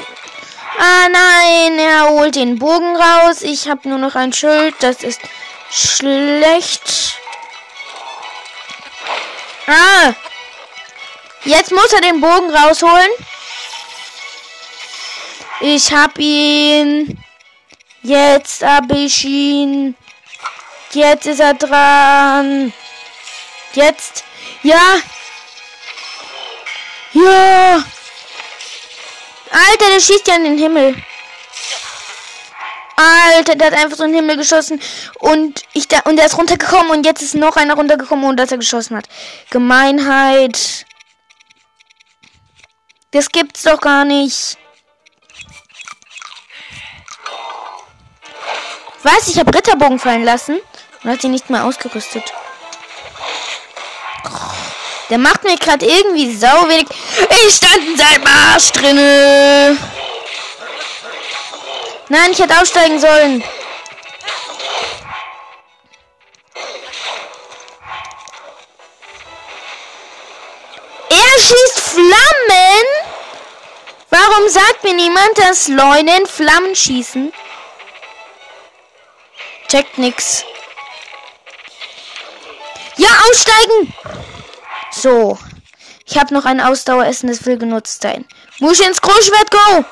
[0.78, 3.42] Ah nein, er holt den Bogen raus.
[3.42, 4.74] Ich habe nur noch ein Schild.
[4.80, 5.20] Das ist
[5.70, 7.18] schlecht.
[9.66, 10.12] Ah!
[11.44, 13.11] Jetzt muss er den Bogen rausholen.
[15.61, 17.18] Ich hab ihn.
[18.02, 19.96] Jetzt hab ich ihn.
[20.92, 22.72] Jetzt ist er dran.
[23.74, 24.24] Jetzt.
[24.62, 24.96] Ja.
[27.14, 27.85] Ja.
[29.50, 30.96] Alter, der schießt ja in den Himmel.
[32.96, 34.81] Alter, der hat einfach so in den Himmel geschossen
[35.20, 38.53] und ich da und der ist runtergekommen und jetzt ist noch einer runtergekommen und dass
[38.53, 39.09] er geschossen hat.
[39.50, 40.87] Gemeinheit.
[43.11, 44.59] Das gibt's doch gar nicht.
[49.03, 49.29] Was?
[49.29, 50.59] Ich habe Ritterbogen fallen lassen
[51.03, 52.33] und hat sie nicht mehr ausgerüstet.
[55.10, 56.86] Der macht mir gerade irgendwie sau wenig.
[57.46, 59.76] Ich stand in seinem Arsch drinne.
[62.08, 63.44] Nein, ich hätte aussteigen sollen.
[71.10, 72.84] Er schießt Flammen?
[74.10, 77.32] Warum sagt mir niemand, dass Leunen Flammen schießen?
[79.68, 80.44] Checkt nix.
[82.96, 83.92] Ja, aussteigen!
[84.94, 85.38] So.
[86.07, 88.24] Ich habe noch ein Ausdaueressen, das will genutzt sein.
[88.61, 89.85] Muss ins Großschwert go!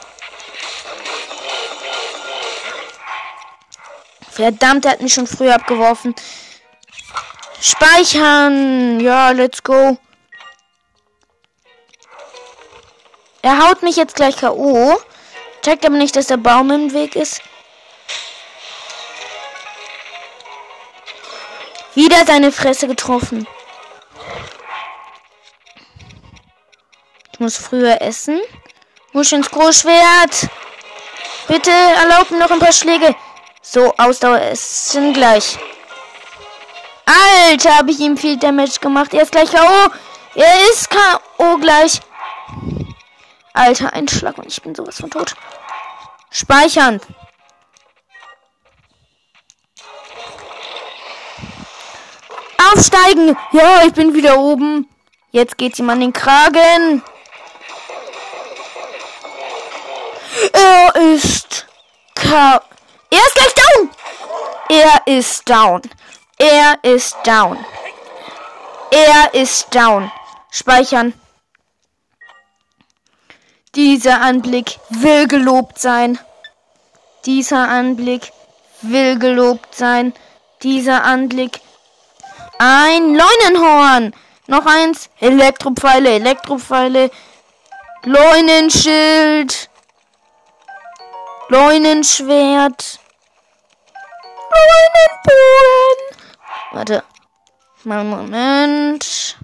[4.31, 6.15] Verdammt, er hat mich schon früher abgeworfen.
[7.61, 9.01] Speichern.
[9.01, 9.99] Ja, let's go.
[13.43, 14.99] Er haut mich jetzt gleich K.O.
[15.62, 17.43] Checkt aber nicht, dass der Baum im Weg ist.
[21.95, 23.47] Wieder seine Fresse getroffen.
[27.42, 28.40] Muss früher essen.
[29.12, 30.48] Muss ins Großschwert.
[31.48, 33.14] Bitte erlaubt mir noch ein paar Schläge.
[33.61, 35.59] So, Ausdauer ist gleich.
[37.05, 39.12] Alter, habe ich ihm viel Damage gemacht.
[39.12, 39.90] Er ist gleich K.O.
[40.35, 41.59] Er ist K.O.
[41.59, 42.00] gleich.
[43.52, 45.35] Alter, ein Schlag und ich bin sowas von tot.
[46.31, 47.00] Speichern.
[52.72, 53.37] Aufsteigen.
[53.50, 54.88] Ja, ich bin wieder oben.
[55.33, 57.02] Jetzt geht's ihm an den Kragen.
[60.52, 61.66] Er ist
[62.14, 62.61] K.
[63.11, 63.90] Er ist gleich down.
[64.68, 65.83] Er ist down.
[66.38, 67.64] Er ist down.
[68.90, 70.11] Er ist down.
[70.50, 71.14] Speichern.
[73.74, 76.18] Dieser Anblick will gelobt sein.
[77.24, 78.33] Dieser Anblick
[78.83, 80.12] will gelobt sein.
[80.62, 81.61] Dieser Anblick.
[82.59, 84.14] Ein Leunenhorn.
[84.46, 85.09] Noch eins.
[85.20, 87.11] Elektropfeile, Elektropfeile.
[88.05, 89.70] Leunenschild.
[91.53, 92.99] Leunenschwert.
[94.55, 96.01] Leunenbogen.
[96.71, 97.05] Warte.
[97.85, 99.37] Mal Moment.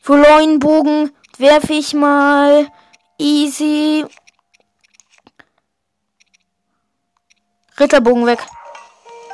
[0.00, 2.70] Für Leunenbogen werfe ich mal
[3.18, 4.06] easy.
[7.80, 8.46] Ritterbogen weg.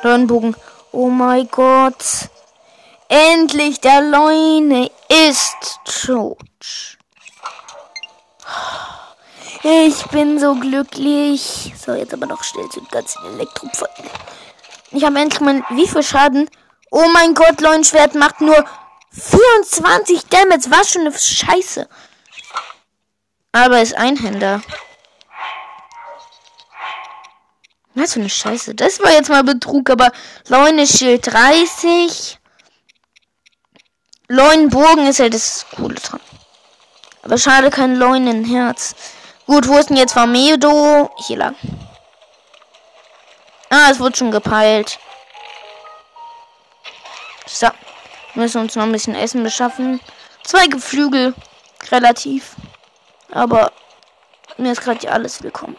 [0.01, 0.55] Leunenbogen.
[0.91, 2.03] Oh mein Gott.
[3.07, 6.39] Endlich der Leune ist tot.
[9.65, 11.73] Ich bin so glücklich.
[11.77, 14.09] So, jetzt aber noch schnell zu den ganzen Elektropfeilen.
[14.91, 15.63] Ich habe endlich mein...
[15.69, 16.49] Wie viel Schaden?
[16.91, 18.65] Oh mein Gott, Leuenschwert macht nur
[19.11, 20.65] 24 Damage.
[20.69, 21.87] Was schon eine Scheiße.
[23.53, 24.61] Aber ist Einhänder.
[27.95, 28.75] Was für eine Scheiße.
[28.75, 30.11] Das war jetzt mal Betrug, aber
[30.49, 32.37] Leune-Schild 30.
[34.27, 36.19] Leunenbogen ist ja das Coole dran.
[37.21, 38.95] Aber schade, kein Leunenherz.
[39.45, 41.11] Gut, wo ist denn jetzt Vamedo?
[41.17, 41.55] Hier lang.
[43.69, 44.99] Ah, es wird schon gepeilt.
[47.45, 47.67] So.
[48.35, 49.99] Müssen uns noch ein bisschen Essen beschaffen.
[50.43, 51.35] Zwei Geflügel.
[51.91, 52.55] Relativ.
[53.31, 53.71] Aber
[54.57, 55.77] mir ist gerade alles willkommen.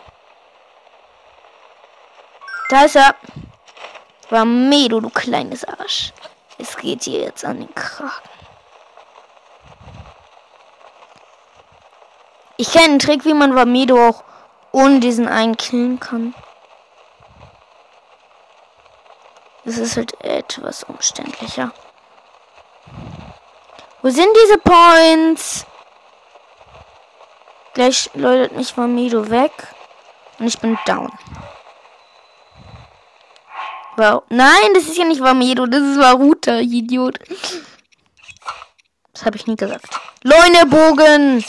[2.68, 3.14] Da ist er.
[4.31, 6.12] Vamedo, du kleines Arsch.
[6.59, 8.34] Es geht dir jetzt an den Kragen.
[12.56, 14.24] Ich kenne einen Trick, wie man Vamedo auch
[14.72, 16.34] ohne diesen einen killen kann.
[19.64, 21.72] Das ist halt etwas umständlicher.
[24.02, 25.64] Wo sind diese Points?
[27.72, 29.52] Gleich läutet mich Vamedo weg.
[30.38, 31.10] Und ich bin down.
[33.96, 34.24] Wow.
[34.28, 37.18] Nein, das ist ja nicht Vamedo, das ist Varuta, Idiot.
[39.12, 40.00] Das habe ich nie gesagt.
[40.22, 41.44] Leunebogen!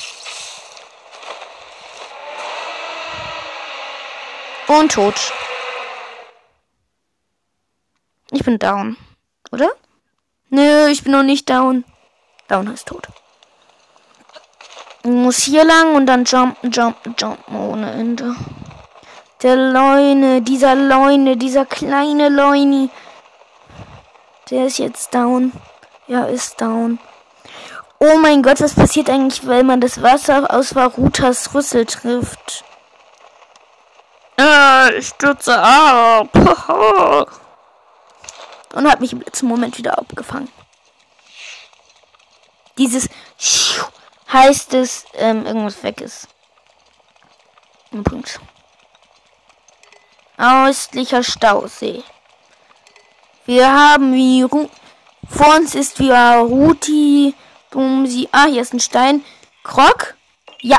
[4.68, 5.32] Und tot.
[8.32, 8.98] Ich bin down.
[9.52, 9.70] Oder?
[10.50, 11.84] Nö, ich bin noch nicht down.
[12.48, 13.08] Down heißt tot.
[15.04, 18.36] Ich muss hier lang und dann jumpen, jumpen, jumpen ohne Ende.
[19.44, 22.90] Der Leune, dieser Leune, dieser kleine Leuni.
[24.50, 25.52] Der ist jetzt down.
[26.08, 26.98] Ja, ist down.
[28.00, 32.64] Oh mein Gott, was passiert eigentlich, wenn man das Wasser aus Varutas Rüssel trifft?
[34.38, 36.30] Äh, ich stürze ab.
[38.74, 40.52] Und hat mich im letzten Moment wieder abgefangen.
[42.78, 43.08] Dieses
[44.32, 46.28] heißt es, ähm, irgendwas weg ist.
[48.04, 48.42] Punkt.
[50.38, 52.04] Östlicher Stausee.
[53.46, 54.70] Wir haben wie Ru
[55.30, 57.34] vor uns ist wie Ruti,
[57.72, 58.28] Bumsi.
[58.32, 59.24] Ah, hier ist ein Stein.
[59.64, 60.16] Krog?
[60.62, 60.78] Ja.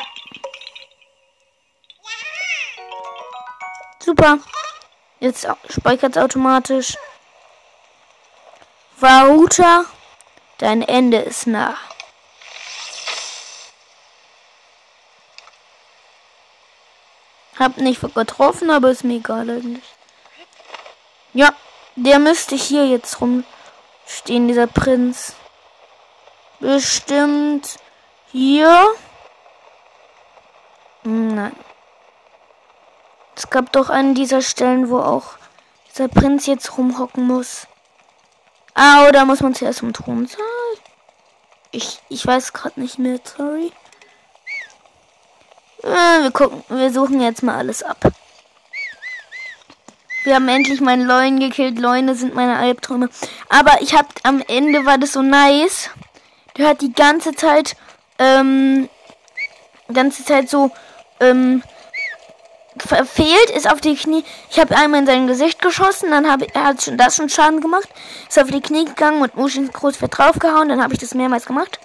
[4.07, 4.38] Super.
[5.19, 6.97] Jetzt speichert es automatisch.
[9.01, 9.85] Varuta,
[10.59, 11.77] dein Ende ist nah.
[17.59, 19.85] Hab nicht getroffen, aber ist mir egal eigentlich.
[21.33, 21.53] Ja,
[21.97, 25.35] der müsste hier jetzt rumstehen, dieser Prinz.
[26.61, 27.81] Bestimmt
[28.31, 28.87] hier.
[31.03, 31.65] Nein.
[33.37, 35.35] Es gab doch einen dieser Stellen, wo auch
[35.90, 37.66] dieser Prinz jetzt rumhocken muss.
[38.75, 40.40] Ah, oder muss man zuerst zum Thron sein?
[41.70, 43.72] Ich, ich weiß gerade nicht mehr, sorry.
[45.83, 47.99] Äh, wir gucken, wir suchen jetzt mal alles ab.
[50.25, 51.79] Wir haben endlich meinen Leuen gekillt.
[51.79, 53.11] Leune sind meine Albträume.
[53.49, 55.90] Aber ich hab am Ende war das so nice.
[56.57, 57.77] Der hat die ganze Zeit,
[58.18, 58.88] ähm,
[59.92, 60.70] ganze Zeit so,
[61.20, 61.62] ähm,
[62.78, 64.24] verfehlt, ist auf die Knie.
[64.50, 67.60] Ich habe einmal in sein Gesicht geschossen, dann habe er hat schon das schon Schaden
[67.60, 67.88] gemacht,
[68.28, 71.80] ist auf die Knie gegangen und Mushin Großfett draufgehauen, dann habe ich das mehrmals gemacht.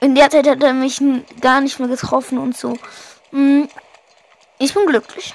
[0.00, 1.00] In der Zeit hat er mich
[1.40, 2.76] gar nicht mehr getroffen und so.
[3.30, 3.68] Hm,
[4.58, 5.34] ich bin glücklich.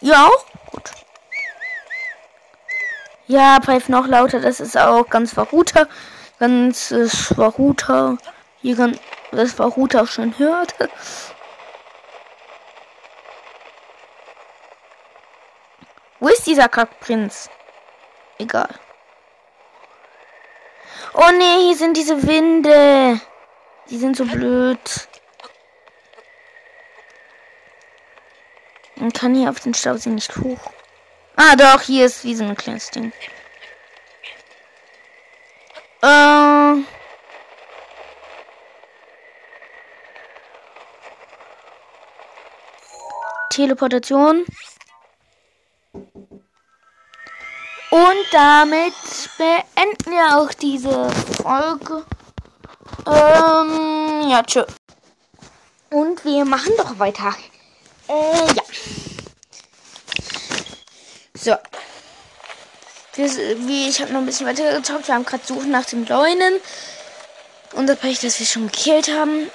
[0.00, 0.46] Ja auch?
[0.72, 0.90] Gut.
[3.26, 5.88] Ja, pfeift noch lauter, das ist auch ganz Verruter.
[6.38, 8.18] Ganz äh, Verruter.
[8.60, 8.98] Hier kann
[9.30, 10.74] das Verruter schon hört.
[16.24, 17.50] Wo ist dieser Kackprinz?
[18.38, 18.70] Egal.
[21.12, 23.20] Oh nee, hier sind diese Winde.
[23.90, 24.78] Die sind so blöd.
[28.96, 30.72] Man kann hier auf den Stausee nicht hoch.
[31.36, 33.12] Ah, doch, hier ist wie so ein kleines Ding.
[36.00, 36.76] Äh.
[43.50, 44.46] Teleportation.
[48.32, 48.94] Damit
[49.38, 51.10] beenden wir auch diese
[51.42, 52.04] Folge.
[53.06, 54.64] Ähm, ja, tschö.
[55.90, 57.34] Und wir machen doch weiter.
[58.08, 58.62] Äh, ja.
[61.34, 61.56] So.
[63.14, 63.28] Wir,
[63.66, 65.06] wie, ich habe noch ein bisschen weiter gezockt.
[65.06, 66.60] Wir haben gerade Suchen nach dem Leunen.
[67.74, 69.50] Und das Pech, dass wir schon gekillt haben.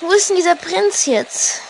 [0.00, 1.60] Wo ist denn dieser Prinz jetzt?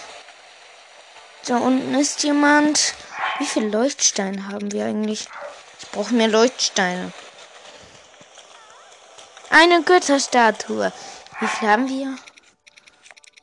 [1.47, 2.95] Da unten ist jemand.
[3.39, 5.27] Wie viele Leuchtsteine haben wir eigentlich?
[5.83, 7.13] Ich brauche mehr Leuchtsteine.
[9.51, 10.93] Eine Götterstatue.
[11.41, 12.17] Wie viel haben wir?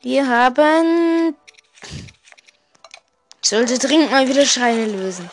[0.02, 1.36] Wir haben.
[3.42, 5.30] Ich sollte dringend mal wieder Schreine lösen.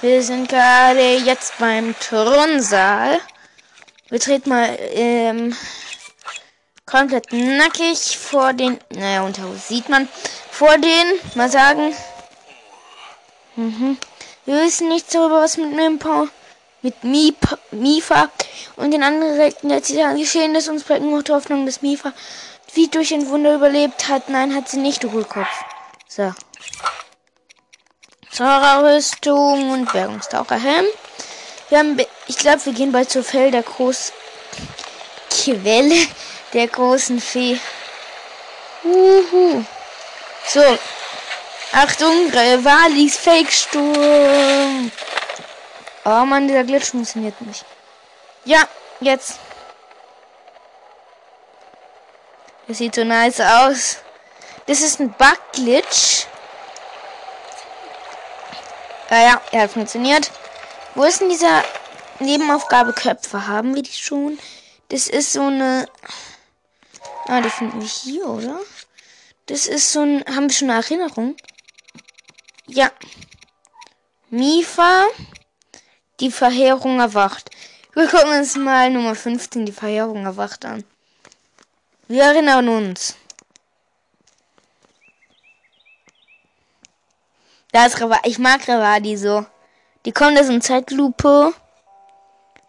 [0.00, 3.20] Wir sind gerade jetzt beim Thronsaal.
[4.08, 5.56] Wir treten mal ähm,
[6.86, 8.78] komplett nackig vor den.
[8.90, 10.08] Naja, unter sieht man.
[10.50, 11.94] Vor den, mal sagen.
[13.56, 13.98] Mhm.
[14.48, 16.26] Wir wissen nichts darüber, was mit Mimpa,
[16.80, 18.30] mit Mipa, Mifa
[18.76, 20.70] und den anderen Rechten der Titan geschehen ist.
[20.70, 22.14] Uns bleibt nur die Hoffnung, dass Mifa
[22.72, 24.30] wie durch ein Wunder überlebt hat.
[24.30, 25.50] Nein, hat sie nicht, du Hohlkopf.
[26.08, 26.32] So.
[28.30, 30.86] Zara-Rüstung und Bergungstaucherhelm.
[31.68, 34.14] Wir haben, ich glaube, wir gehen bald zur Fell der großen
[35.28, 36.06] Quelle
[36.54, 37.60] der großen Fee.
[38.82, 39.62] Uhu.
[40.46, 40.78] So.
[41.72, 44.90] Achtung, Valis Fake-Sturm.
[46.04, 47.64] Oh man, dieser Glitch funktioniert nicht.
[48.44, 48.66] Ja,
[49.00, 49.38] jetzt.
[52.66, 53.98] Das sieht so nice aus.
[54.66, 56.26] Das ist ein Bug-Glitch.
[59.10, 60.30] Ah ja, er hat funktioniert.
[60.94, 61.64] Wo ist denn dieser
[62.18, 63.46] Nebenaufgabe Köpfe?
[63.46, 64.38] Haben wir die schon?
[64.88, 65.86] Das ist so eine.
[67.26, 68.58] Ah, die finden wir hier, oder?
[69.46, 70.24] Das ist so ein.
[70.26, 71.36] Haben wir schon eine Erinnerung?
[72.68, 72.92] Ja.
[74.30, 75.06] Mifa.
[76.20, 77.50] Die Verheerung erwacht.
[77.94, 80.84] Wir gucken uns mal Nummer 15, die Verheerung erwacht an.
[82.08, 83.16] Wir erinnern uns.
[87.72, 89.46] Da ist Reva Ich mag Revadi so.
[90.04, 91.54] Die kommt aus in Zeitlupe.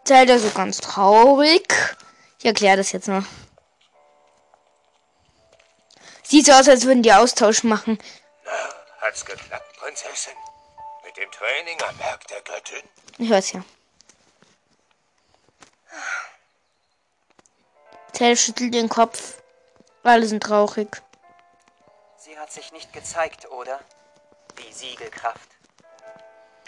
[0.06, 1.74] Zählt so ganz traurig.
[2.40, 3.26] Ich erkläre das jetzt noch.
[6.24, 7.98] Sieht so aus, als würden die Austausch machen.
[9.02, 10.34] Hat's geklappt, Prinzessin?
[11.06, 12.84] Mit dem Training am Werk der Göttin?
[13.18, 13.64] Ich hör's ja.
[18.14, 19.42] Tell schüttelt den Kopf.
[20.04, 21.02] Alle sind traurig.
[22.18, 23.80] Sie hat sich nicht gezeigt, oder?
[24.58, 25.50] Die Siegelkraft.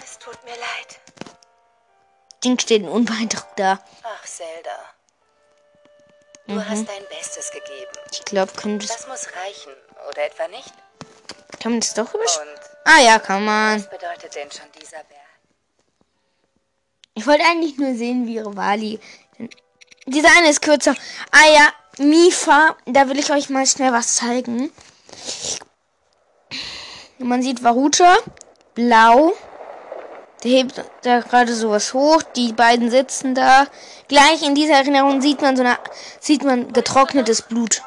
[0.02, 1.00] Es tut mir leid.
[2.44, 3.84] Ding steht unbeeindruckt da.
[4.04, 4.78] Ach, Zelda.
[6.48, 6.70] Du mhm.
[6.70, 7.92] hast dein Bestes gegeben.
[8.12, 9.74] Ich glaube, könnte Das muss reichen,
[10.10, 10.74] oder etwa nicht?
[11.62, 12.56] Kann man das doch überspringen?
[12.86, 13.78] Ah ja, kann man.
[13.78, 15.22] Was bedeutet denn schon dieser Berg?
[17.14, 19.00] Ich wollte eigentlich nur sehen, wie ihre Wali.
[20.08, 20.96] Dieser eine ist kürzer.
[21.32, 22.76] Ah ja, Mifa.
[22.88, 24.72] Da will ich euch mal schnell was zeigen.
[27.20, 28.18] Man sieht Varuta.
[28.74, 29.34] Blau.
[30.44, 32.24] Der hebt da gerade sowas hoch.
[32.36, 33.68] Die beiden sitzen da.
[34.08, 35.78] Gleich in dieser Erinnerung sieht man so eine,
[36.20, 37.84] sieht man getrocknetes Blut.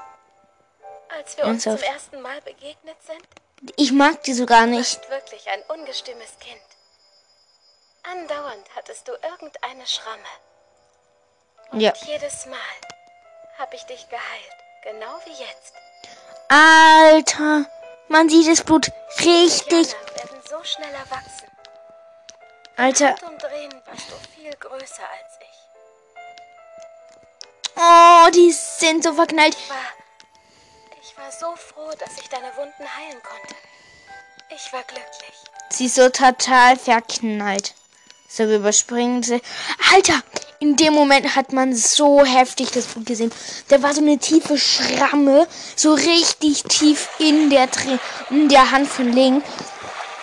[1.09, 1.85] Als wir uns Ernsthaft?
[1.85, 3.43] zum ersten Mal begegnet sind?
[3.77, 5.05] Ich mag die sogar nicht.
[5.05, 6.61] Du warst wirklich ein ungestimmes Kind.
[8.03, 10.23] Andauernd hattest du irgendeine Schramme.
[11.71, 11.93] Und ja.
[12.07, 12.59] jedes Mal
[13.59, 14.55] habe ich dich geheilt.
[14.83, 15.73] Genau wie jetzt.
[16.49, 17.65] Alter,
[18.09, 18.91] man sieht das Blut
[19.21, 19.89] richtig.
[19.89, 21.49] Die werden so schnell erwachsen.
[22.77, 23.17] Alter.
[23.27, 25.55] Umdrehen warst du viel größer als ich.
[27.77, 29.57] Oh, die sind so verknallt.
[29.59, 29.77] Ich war,
[31.15, 33.55] ich war so froh, dass ich deine Wunden heilen konnte.
[34.51, 35.35] Ich war glücklich.
[35.71, 37.75] Sie ist so total verknallt.
[38.29, 39.41] So, überspringen sie.
[39.93, 40.21] Alter,
[40.59, 43.33] in dem Moment hat man so heftig das Blut gesehen.
[43.69, 45.47] Da war so eine tiefe Schramme,
[45.77, 47.69] so richtig tief in der,
[48.31, 49.45] in der Hand von Link.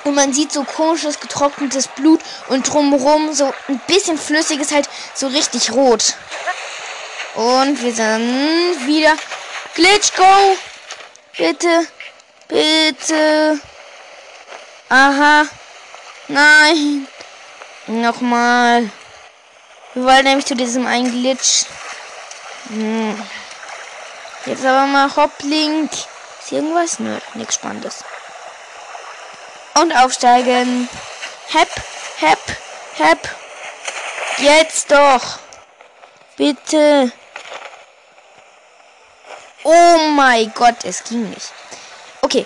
[0.04, 2.20] Und man sieht so komisches, getrocknetes Blut
[2.50, 6.16] und drumherum so ein bisschen flüssiges, halt so richtig rot.
[7.36, 9.16] Und wir sind wieder.
[9.74, 10.58] Glitch, go!
[11.38, 11.88] Bitte.
[12.48, 13.60] Bitte.
[14.90, 15.46] Aha.
[16.28, 17.08] Nein.
[17.88, 18.90] Nochmal.
[19.94, 21.66] Wir wollen nämlich zu diesem einen Glitch.
[22.68, 23.22] Hm.
[24.46, 25.92] Jetzt aber mal Hopplink.
[26.42, 27.00] Ist irgendwas?
[27.00, 28.04] Nö, nichts Spannendes.
[29.76, 30.90] Und aufsteigen.
[31.50, 31.70] Hep,
[32.18, 32.40] hep,
[32.96, 33.36] hep.
[34.38, 35.40] Jetzt doch.
[36.36, 37.12] Bitte.
[39.64, 41.52] Oh mein Gott, es ging nicht.
[42.22, 42.46] Okay.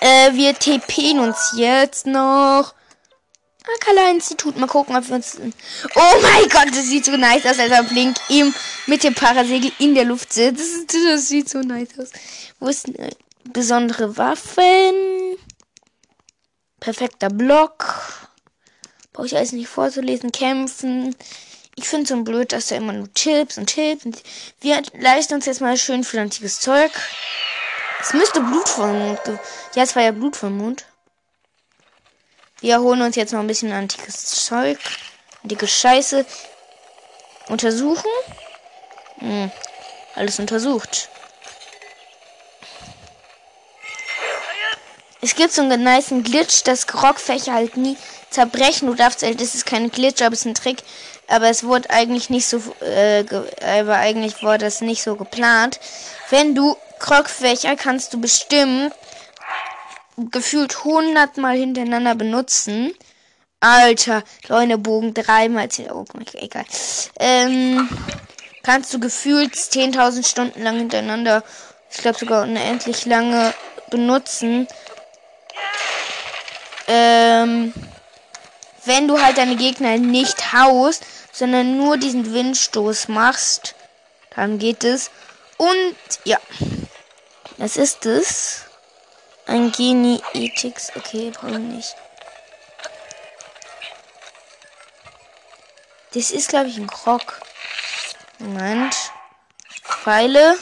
[0.00, 2.74] Äh, wir TPen uns jetzt noch.
[3.76, 4.56] Akala-Institut.
[4.56, 5.38] Mal gucken, ob wir uns.
[5.94, 8.54] Oh mein Gott, das sieht so nice aus, als er Blink ihm
[8.86, 10.94] mit dem Parasegel in der Luft sitzt.
[10.94, 12.10] Das, das sieht so nice aus.
[12.60, 13.10] Wo ist eine
[13.44, 15.36] besondere Waffen?
[16.80, 18.28] Perfekter Block.
[19.12, 20.32] Brauche ich alles nicht vorzulesen.
[20.32, 21.14] Kämpfen.
[21.78, 24.20] Ich finde so blöd, dass da immer nur Chips und Chips und
[24.60, 26.90] wir leisten uns jetzt mal schön viel antikes Zeug.
[28.00, 29.20] Es müsste Blutvollmond.
[29.76, 30.86] Ja, es war ja Blutvollmond.
[32.60, 34.76] Wir holen uns jetzt noch ein bisschen antikes Zeug.
[35.44, 36.26] Antike Scheiße.
[37.48, 38.10] Untersuchen.
[39.20, 39.52] Hm.
[40.16, 41.08] Alles untersucht.
[45.20, 47.96] Es gibt so einen niceen Glitch, dass Grogfächer halt nie
[48.30, 48.88] zerbrechen.
[48.88, 50.82] Du darfst, halt, das ist kein Glitch, aber es ist ein Trick.
[51.28, 53.24] Aber es wurde eigentlich nicht so, äh,
[53.62, 55.78] aber eigentlich wurde das nicht so geplant.
[56.30, 58.92] Wenn du Krogfächer kannst du bestimmt
[60.30, 62.92] gefühlt 100 Mal hintereinander benutzen.
[63.60, 65.90] Alter, Leunebogen dreimal 10.
[65.90, 66.04] Oh,
[66.34, 66.64] egal.
[67.18, 67.88] Ähm,
[68.62, 71.42] kannst du gefühlt 10.000 Stunden lang hintereinander,
[71.90, 73.52] ich glaube sogar unendlich lange
[73.90, 74.68] benutzen.
[76.86, 77.72] Ähm,
[78.84, 81.04] wenn du halt deine Gegner nicht haust,
[81.38, 83.76] sondern nur diesen Windstoß machst,
[84.34, 85.12] dann geht es.
[85.56, 86.38] Und ja,
[87.58, 88.64] das ist es.
[89.46, 90.90] Ein Genie Ethics.
[90.96, 91.94] Okay, brauche ich nicht.
[96.14, 97.40] Das ist, glaube ich, ein Krog.
[98.38, 98.96] Moment.
[99.84, 100.58] Pfeile.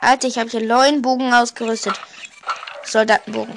[0.00, 1.94] Alter, ich habe hier Leuenbogen ausgerüstet.
[2.82, 3.56] Soldatenbogen.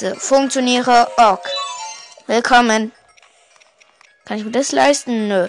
[0.00, 1.46] So, funktioniere Ork.
[2.26, 2.90] Willkommen.
[4.24, 5.28] Kann ich mir das leisten?
[5.28, 5.46] Nö.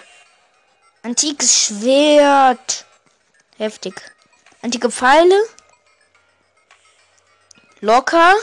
[1.04, 2.84] Antikes Schwert.
[3.56, 4.02] Heftig.
[4.62, 5.42] Antike Pfeile.
[7.80, 8.36] Locker.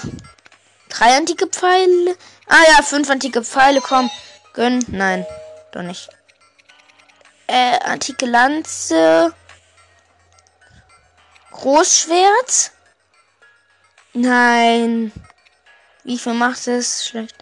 [0.88, 2.16] Drei antike Pfeile.
[2.46, 3.82] Ah ja, fünf antike Pfeile.
[3.82, 4.10] Komm.
[4.54, 4.82] Gönn.
[4.88, 5.26] Nein.
[5.72, 6.08] Doch nicht.
[7.48, 9.34] Äh, antike Lanze.
[11.50, 12.70] Großschwert.
[14.14, 15.12] Nein.
[16.04, 17.06] Wie viel macht es?
[17.06, 17.34] Schlecht.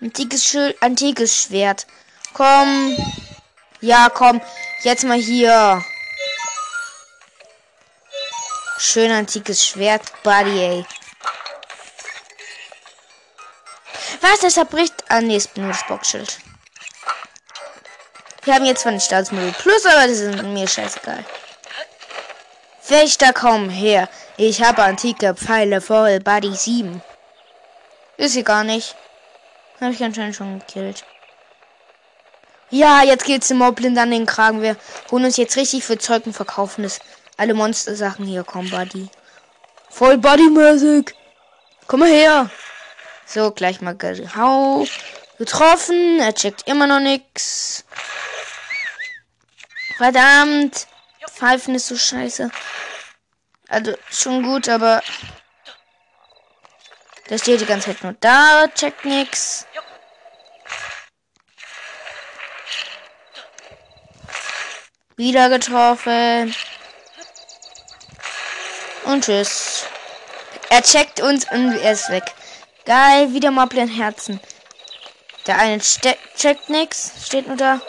[0.00, 1.86] Antikes Schild, antikes Schwert.
[2.32, 2.96] Komm.
[3.80, 4.40] Ja, komm.
[4.82, 5.84] Jetzt mal hier.
[8.78, 10.86] Schön antikes Schwert, Buddy, ey.
[14.22, 14.40] Was?
[14.40, 14.94] Das zerbricht.
[15.08, 16.38] Ah, nee, ist nur Boxschild.
[18.44, 21.24] Wir haben jetzt zwar ein Staatsmittel Plus, aber das ist mir scheißegal.
[22.88, 24.08] Wächter, komm her.
[24.36, 27.02] Ich habe antike Pfeile voll Buddy 7.
[28.20, 28.96] Ist sie gar nicht.
[29.80, 31.06] Habe ich anscheinend schon gekillt.
[32.68, 34.60] Ja, jetzt geht's dem Moblin an den Kragen.
[34.60, 34.76] Wir
[35.10, 37.00] holen uns jetzt richtig für Zeug und verkaufen es.
[37.38, 39.08] Alle Monster-Sachen hier kommen, Buddy.
[39.88, 41.14] Voll Buddy-mäßig.
[41.86, 42.50] Komm mal her.
[43.24, 44.84] So, gleich mal gehau.
[45.38, 46.20] Getroffen.
[46.20, 47.86] Er checkt immer noch nix.
[49.96, 50.88] Verdammt.
[51.26, 52.50] Pfeifen ist so scheiße.
[53.68, 55.02] Also, schon gut, aber...
[57.30, 59.64] Der steht die ganze Zeit nur da, checkt nix.
[65.16, 66.54] Wieder getroffen.
[69.04, 69.84] Und tschüss.
[70.70, 72.34] Er checkt uns und er ist weg.
[72.84, 74.40] Geil, wieder Moblin Herzen.
[75.46, 77.80] Der eine checkt nix, steht nur da.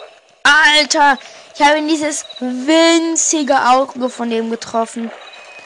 [0.43, 1.17] Alter,
[1.55, 5.11] ich habe in dieses winzige Auge von dem getroffen.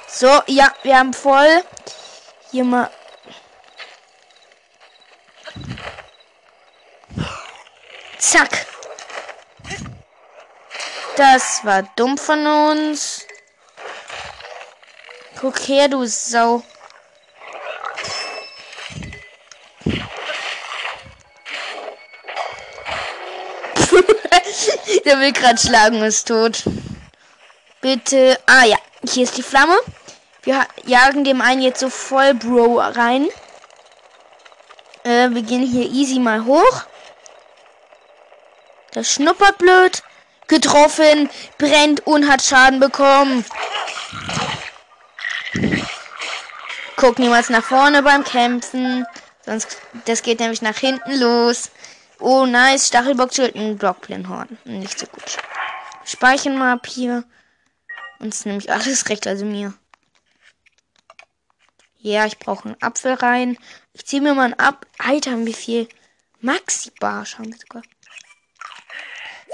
[0.07, 1.61] So, ja, wir haben voll.
[2.51, 2.89] Hier mal.
[8.35, 8.67] Zack.
[11.15, 13.25] Das war dumm von uns.
[15.39, 16.61] Guck her, du Sau.
[25.05, 26.63] Der will gerade schlagen, ist tot.
[27.79, 28.37] Bitte.
[28.47, 28.75] Ah ja,
[29.09, 29.77] hier ist die Flamme.
[30.43, 33.29] Wir jagen dem einen jetzt so voll Bro rein.
[35.05, 36.85] Äh, wir gehen hier easy mal hoch.
[38.95, 40.03] Das schnuppert blöd
[40.47, 43.43] getroffen, brennt und hat Schaden bekommen.
[46.95, 49.05] Guck niemals nach vorne beim Kämpfen.
[49.45, 51.71] Sonst, das geht nämlich nach hinten los.
[52.19, 52.87] Oh, nice.
[52.87, 54.57] Stachelbockschild und Blockplinhorn.
[54.63, 55.39] Nicht so gut.
[56.05, 57.25] Speichern mal ab hier.
[58.19, 59.73] Und es nämlich alles recht, also mir.
[61.97, 63.57] Ja, ich brauche einen Apfel rein.
[63.91, 64.85] Ich ziehe mir mal einen ab.
[64.99, 65.89] Alter, wie viel
[66.39, 67.81] Maxi-Bar haben wir sogar.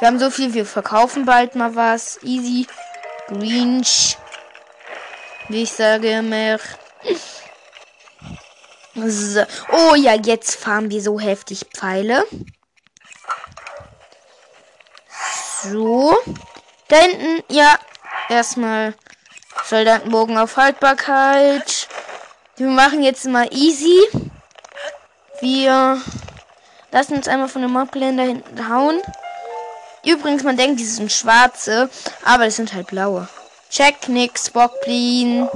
[0.01, 2.17] Wir haben so viel, wir verkaufen bald mal was.
[2.23, 2.65] Easy.
[3.27, 4.17] Greench.
[5.47, 6.57] Wie ich sage immer.
[8.95, 9.45] So.
[9.71, 12.25] Oh ja, jetzt fahren wir so heftig Pfeile.
[15.61, 16.17] So.
[16.87, 17.77] Da hinten, ja.
[18.27, 18.95] Erstmal
[19.65, 21.87] Soldatenbogen auf Haltbarkeit.
[22.55, 23.99] Wir machen jetzt mal easy.
[25.41, 26.01] Wir
[26.89, 28.99] lassen uns einmal von dem Moblin da hinten hauen.
[30.03, 31.89] Übrigens, man denkt, die sind schwarze,
[32.25, 33.27] aber das sind halt blaue.
[33.69, 35.47] Check, nix, Bockblin.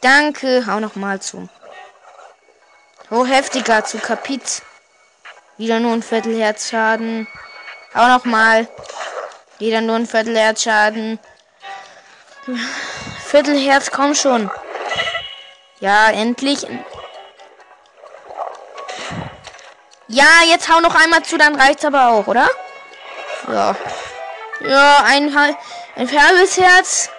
[0.00, 1.48] Danke, hau noch mal zu.
[3.10, 4.62] Oh, heftiger zu Kapit.
[5.58, 7.28] Wieder nur ein Viertelherzschaden.
[7.94, 8.68] Hau noch mal.
[9.58, 11.18] Wieder nur ein Viertelherzschaden.
[13.26, 14.50] Viertelherz, komm schon.
[15.80, 16.66] Ja, endlich.
[20.08, 22.48] Ja, jetzt hau noch einmal zu, dann reicht's aber auch, oder?
[23.48, 23.76] Ja.
[24.60, 25.36] Ja, ein,
[25.96, 27.10] ein halbes Herz.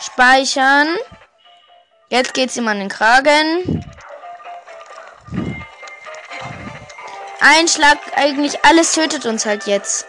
[0.00, 0.96] Speichern.
[2.08, 3.84] Jetzt geht's ihm an den Kragen.
[7.40, 10.06] Ein Schlag, eigentlich alles tötet uns halt jetzt.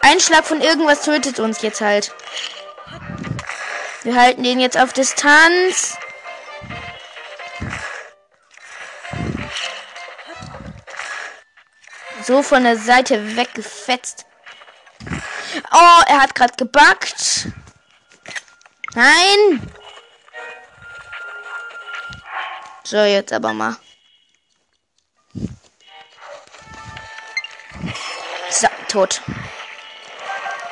[0.00, 2.14] Ein Schlag von irgendwas tötet uns jetzt halt.
[4.02, 5.96] Wir halten den jetzt auf Distanz.
[12.24, 14.26] So von der Seite weggefetzt.
[15.72, 17.48] Oh, er hat gerade gebackt.
[18.94, 19.72] Nein!
[22.84, 23.76] So, jetzt aber mal.
[28.50, 29.22] So, tot.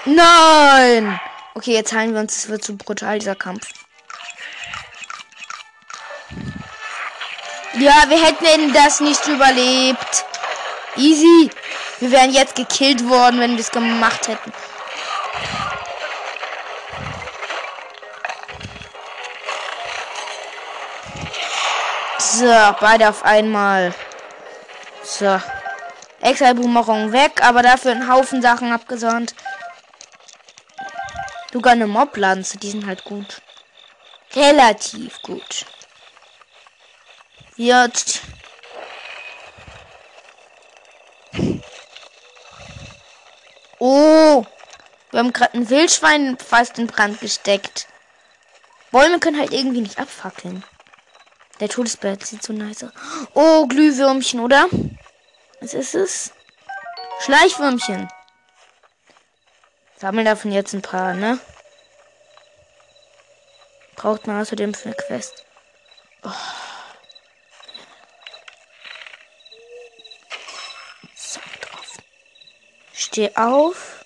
[0.05, 1.21] Nein!
[1.55, 2.37] Okay, jetzt heilen wir uns.
[2.37, 3.67] Es wird zu brutal, dieser Kampf.
[7.75, 10.25] Ja, wir hätten das nicht überlebt.
[10.97, 11.51] Easy.
[12.01, 14.53] Wir wären jetzt gekillt worden, wenn wir es gemacht hätten.
[22.19, 23.95] So, beide auf einmal.
[25.03, 25.41] So.
[26.21, 29.35] Extra Boomerang weg, aber dafür einen Haufen Sachen abgesandt.
[31.53, 33.43] Sogar eine Moblanze, die sind halt gut.
[34.37, 35.67] Relativ gut.
[37.57, 38.21] Jetzt.
[43.79, 44.45] Oh.
[45.11, 47.89] Wir haben gerade ein Wildschwein fast in Brand gesteckt.
[48.91, 50.65] Bäume können halt irgendwie nicht abfackeln.
[51.61, 52.91] Der Todesbär sieht so nice aus.
[53.35, 54.67] Oh, Glühwürmchen, oder?
[55.61, 56.33] Was ist es?
[57.21, 58.09] Schleichwürmchen.
[59.97, 61.39] Sammeln davon jetzt ein paar, ne?
[63.97, 65.45] Braucht man außerdem für eine Quest.
[66.23, 66.33] Oh.
[71.15, 71.99] So, drauf.
[73.01, 74.05] Steh auf.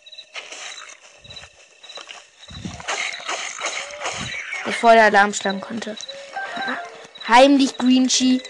[4.65, 5.97] Bevor der Alarm schlagen konnte.
[7.27, 8.41] Heimlich Greenchi.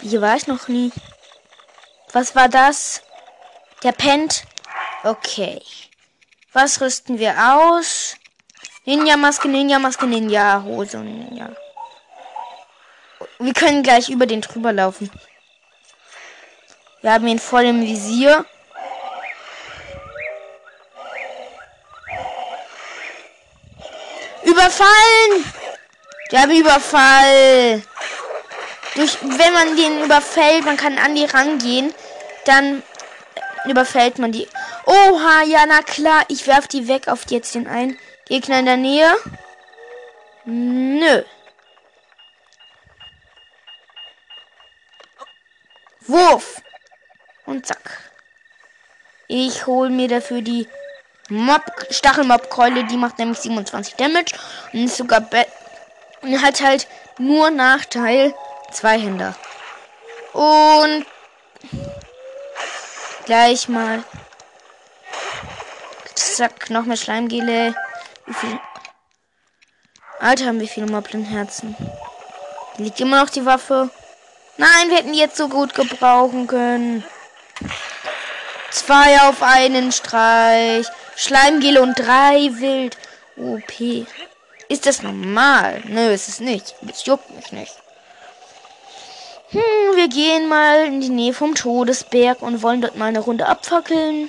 [0.00, 0.90] Hier war ich noch nie.
[2.14, 3.02] Was war das?
[3.82, 4.44] Der pennt.
[5.04, 5.60] Okay.
[6.54, 8.16] Was rüsten wir aus?
[8.86, 11.50] Ninja-Maske, Ninja-Maske, Ninja-Hose, Ninja.
[13.38, 15.10] Wir können gleich über den drüber laufen.
[17.02, 18.46] Wir haben ihn voll im Visier.
[24.58, 25.52] Überfallen!
[26.32, 27.80] Der haben Überfall.
[28.96, 31.94] Durch, wenn man den überfällt, man kann an die rangehen,
[32.44, 32.82] dann
[33.66, 34.48] überfällt man die.
[34.84, 36.24] Oha, ja, na klar.
[36.26, 37.96] Ich werf die weg auf jetzt den einen.
[38.26, 39.16] Gegner in der Nähe.
[40.44, 41.22] Nö.
[46.00, 46.60] Wurf.
[47.46, 48.10] Und zack.
[49.28, 50.66] Ich hole mir dafür die
[51.28, 52.84] Mob Stachelmob-Keule.
[52.84, 54.34] Die macht nämlich 27 Damage.
[54.72, 55.26] Und ist sogar
[56.22, 56.86] und hat halt
[57.18, 58.34] nur Nachteil.
[58.72, 59.34] Zwei Hände.
[60.32, 61.06] Und
[63.24, 64.02] gleich mal.
[66.14, 67.74] Zack, noch mehr Schleimgele.
[68.26, 68.60] Wie viel?
[70.20, 71.76] Alter, haben wir viele Moblin-Herzen.
[72.76, 73.90] Liegt immer noch die Waffe.
[74.56, 77.04] Nein, wir hätten jetzt so gut gebrauchen können.
[78.70, 80.86] Zwei auf einen Streich.
[81.16, 82.96] Schleimgele und drei Wild.
[83.36, 84.06] OP.
[84.68, 85.82] Ist das normal?
[85.86, 86.74] Nö, ist es nicht.
[86.82, 87.72] Das juckt mich nicht.
[89.50, 93.46] Hm, wir gehen mal in die Nähe vom Todesberg und wollen dort mal eine Runde
[93.46, 94.28] abfackeln.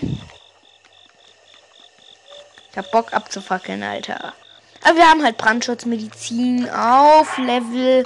[2.71, 4.33] Ich hab Bock abzufackeln, Alter.
[4.83, 8.05] Aber wir haben halt Brandschutzmedizin auf Level.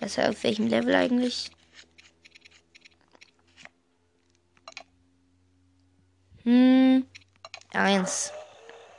[0.00, 1.50] Was auf welchem Level eigentlich?
[6.46, 7.06] Hm.
[7.74, 8.32] Eins.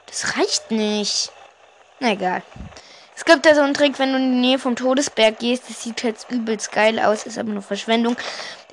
[0.05, 1.31] Das reicht nicht.
[1.99, 2.43] Na egal.
[3.15, 5.63] Es gibt da so einen Trick, wenn du in die Nähe vom Todesberg gehst.
[5.67, 8.15] Das sieht halt übelst geil aus, ist aber nur Verschwendung.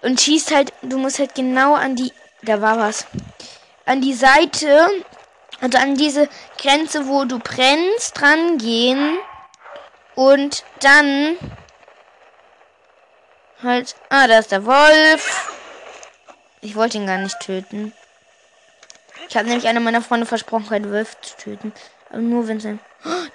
[0.03, 2.13] Und schießt halt, du musst halt genau an die,
[2.43, 3.07] da war was,
[3.87, 4.87] an die Seite,
[5.63, 9.17] also an diese Grenze, wo du brennst, dran gehen.
[10.15, 11.39] Und dann,
[13.65, 13.97] Halt.
[14.11, 15.51] Ah, da ist der Wolf.
[16.61, 17.95] Ich wollte ihn gar nicht töten.
[19.29, 21.73] Ich habe nämlich einer meiner Freunde versprochen, einen Wolf zu töten.
[22.11, 22.81] Aber nur wenn es ein.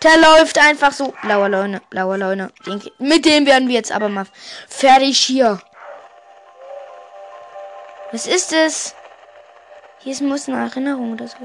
[0.03, 1.13] Der läuft einfach so.
[1.21, 2.51] Blauer Leune, blauer Leune.
[2.97, 4.25] Mit dem werden wir jetzt aber mal
[4.67, 5.59] fertig hier.
[8.11, 8.95] Was ist es?
[9.99, 11.37] Hier ist, muss eine Erinnerung oder so.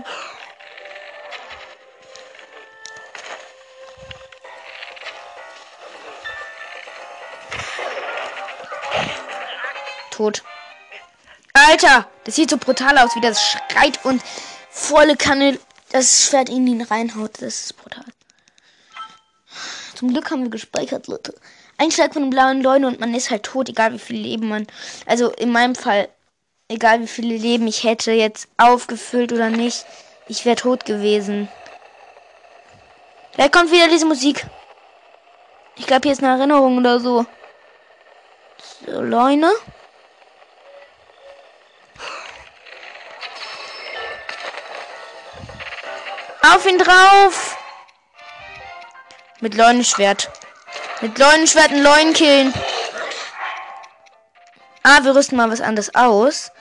[10.11, 10.45] Tot.
[11.67, 14.23] Alter, das sieht so brutal aus, wie das schreit und
[14.71, 15.59] volle Kanne
[15.93, 17.41] das Schwert in ihn reinhaut.
[17.41, 18.05] Das ist brutal.
[19.95, 21.35] Zum Glück haben wir gespeichert, Leute.
[21.79, 24.67] Ein Schlag von blauen Leuten und man ist halt tot, egal wie viel Leben man.
[25.07, 26.09] Also in meinem Fall,
[26.69, 29.87] egal wie viele Leben ich hätte, jetzt aufgefüllt oder nicht,
[30.29, 31.49] ich wäre tot gewesen.
[33.33, 34.47] Vielleicht kommt wieder diese Musik.
[35.77, 37.27] Ich glaube, hier ist eine Erinnerung oder so.
[38.87, 39.51] So, Leune.
[46.53, 47.57] Auf ihn drauf!
[49.41, 50.31] Mit Leunenschwert.
[51.01, 52.53] Mit Leunenschwert einen Leuen killen.
[54.83, 56.53] Ah, wir rüsten mal was anderes aus.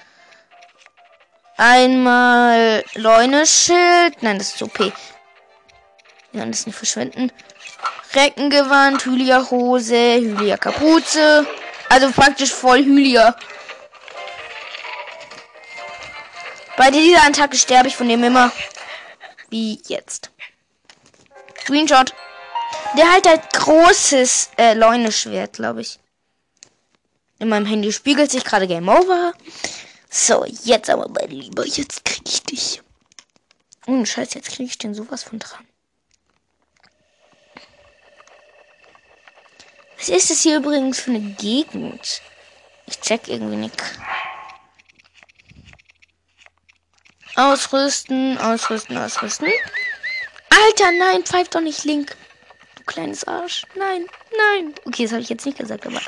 [1.57, 4.23] Einmal Leuneschild.
[4.23, 4.79] Nein, das ist OP.
[6.31, 7.31] Ja, das nicht verschwenden.
[8.13, 11.45] Reckengewand, Hylia-Hose, Hylia-Kapuze.
[11.89, 13.35] Also praktisch voll Hylia.
[16.77, 18.49] Bei dieser Attacke sterbe ich von dem immer
[19.53, 20.31] wie jetzt.
[21.61, 22.13] Screenshot.
[22.97, 25.99] Der halt halt großes äh, Leuneschwert, glaube ich.
[27.37, 29.33] In meinem Handy spiegelt sich gerade Game Over.
[30.09, 32.81] So, jetzt aber mein Lieber, jetzt krieg ich dich.
[33.85, 35.65] Ohne Scheiß, jetzt krieg ich den sowas von dran.
[39.97, 42.21] Was ist das hier übrigens für eine Gegend?
[42.87, 43.81] Ich check irgendwie nicht.
[47.35, 49.47] Ausrüsten, ausrüsten, ausrüsten.
[50.49, 52.15] Alter, nein, pfeif doch nicht Link.
[52.75, 53.65] Du kleines Arsch.
[53.75, 54.05] Nein,
[54.37, 54.75] nein.
[54.85, 55.99] Okay, das habe ich jetzt nicht gesagt, aber.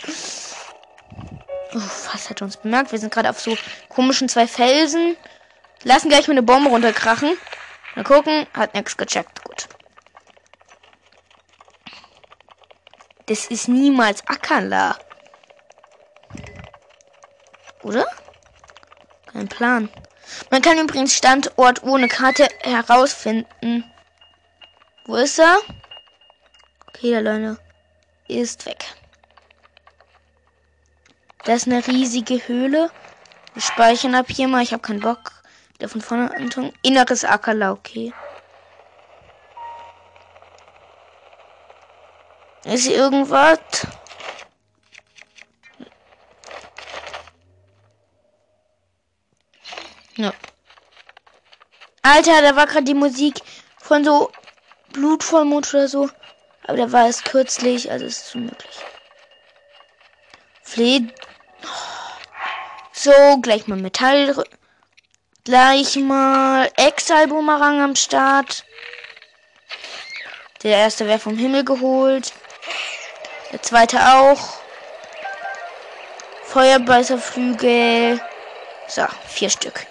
[1.74, 2.92] Oh, was hat uns bemerkt?
[2.92, 3.58] Wir sind gerade auf so
[3.90, 5.18] komischen zwei Felsen.
[5.84, 7.38] Lassen gleich mal eine Bombe runterkrachen.
[7.96, 8.46] Mal gucken.
[8.54, 9.44] Hat nichts gecheckt.
[9.44, 9.68] Gut.
[13.26, 14.98] Das ist niemals Akala.
[17.82, 18.06] Oder?
[19.32, 19.90] Kein Plan.
[20.50, 23.84] Man kann übrigens Standort ohne Karte herausfinden.
[25.06, 25.58] Wo ist er?
[26.88, 27.60] Okay, der Leute
[28.28, 28.86] ist weg.
[31.44, 32.90] Das ist eine riesige Höhle.
[33.54, 34.64] Wir speichern ab hier mal.
[34.64, 35.32] Ich habe keinen Bock.
[35.78, 36.74] Wieder von vorne antun.
[36.82, 38.14] Inneres Ackerla, okay.
[42.64, 43.60] Ist hier irgendwas?
[50.18, 50.34] Ja.
[52.04, 53.42] Alter, da war gerade die Musik
[53.80, 54.32] von so
[54.94, 56.10] Blutvollmond oder so.
[56.68, 58.78] Aber da war es kürzlich, also ist es unmöglich.
[60.64, 61.02] Fleh.
[62.92, 63.12] So,
[63.42, 64.44] gleich mal Metall.
[65.44, 68.64] Gleich mal Exile-Boomerang am Start.
[70.64, 72.34] Der erste wäre vom Himmel geholt.
[73.52, 74.58] Der zweite auch.
[76.46, 78.20] Feuerbeißerflügel.
[78.88, 79.86] So, vier Stück.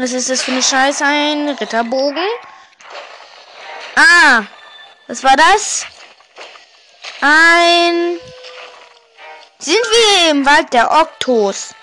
[0.00, 1.04] Was ist das für eine Scheiße?
[1.04, 2.28] Ein Ritterbogen?
[3.96, 4.44] Ah!
[5.08, 5.86] Was war das?
[7.20, 8.20] Ein...
[9.58, 11.74] Sind wir im Wald der Oktos?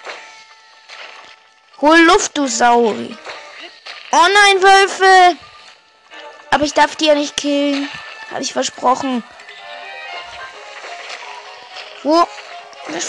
[1.81, 3.17] Hol Luft, du Sauri.
[4.13, 5.37] Oh nein, Wölfe!
[6.51, 7.89] Aber ich darf die ja nicht killen.
[8.31, 9.25] Habe ich versprochen.
[12.03, 12.25] Wo?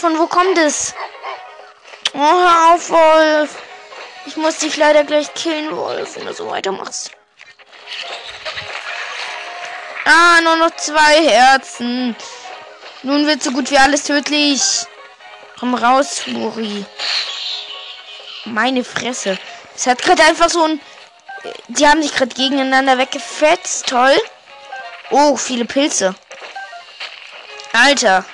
[0.00, 0.94] Von wo kommt es?
[2.12, 3.65] Oh, hör auf, Wolf.
[4.26, 7.12] Ich muss dich leider gleich killen, Wolf, wenn du so weitermachst.
[10.04, 12.14] Ah, nur noch zwei Herzen.
[13.02, 14.60] Nun wird so gut wie alles tödlich.
[15.58, 16.84] Komm raus, Flori.
[18.44, 19.38] Meine Fresse.
[19.74, 20.80] Es hat gerade einfach so ein...
[21.68, 23.86] Die haben sich gerade gegeneinander weggefetzt.
[23.86, 24.16] Toll.
[25.10, 26.14] Oh, viele Pilze.
[27.72, 28.24] Alter.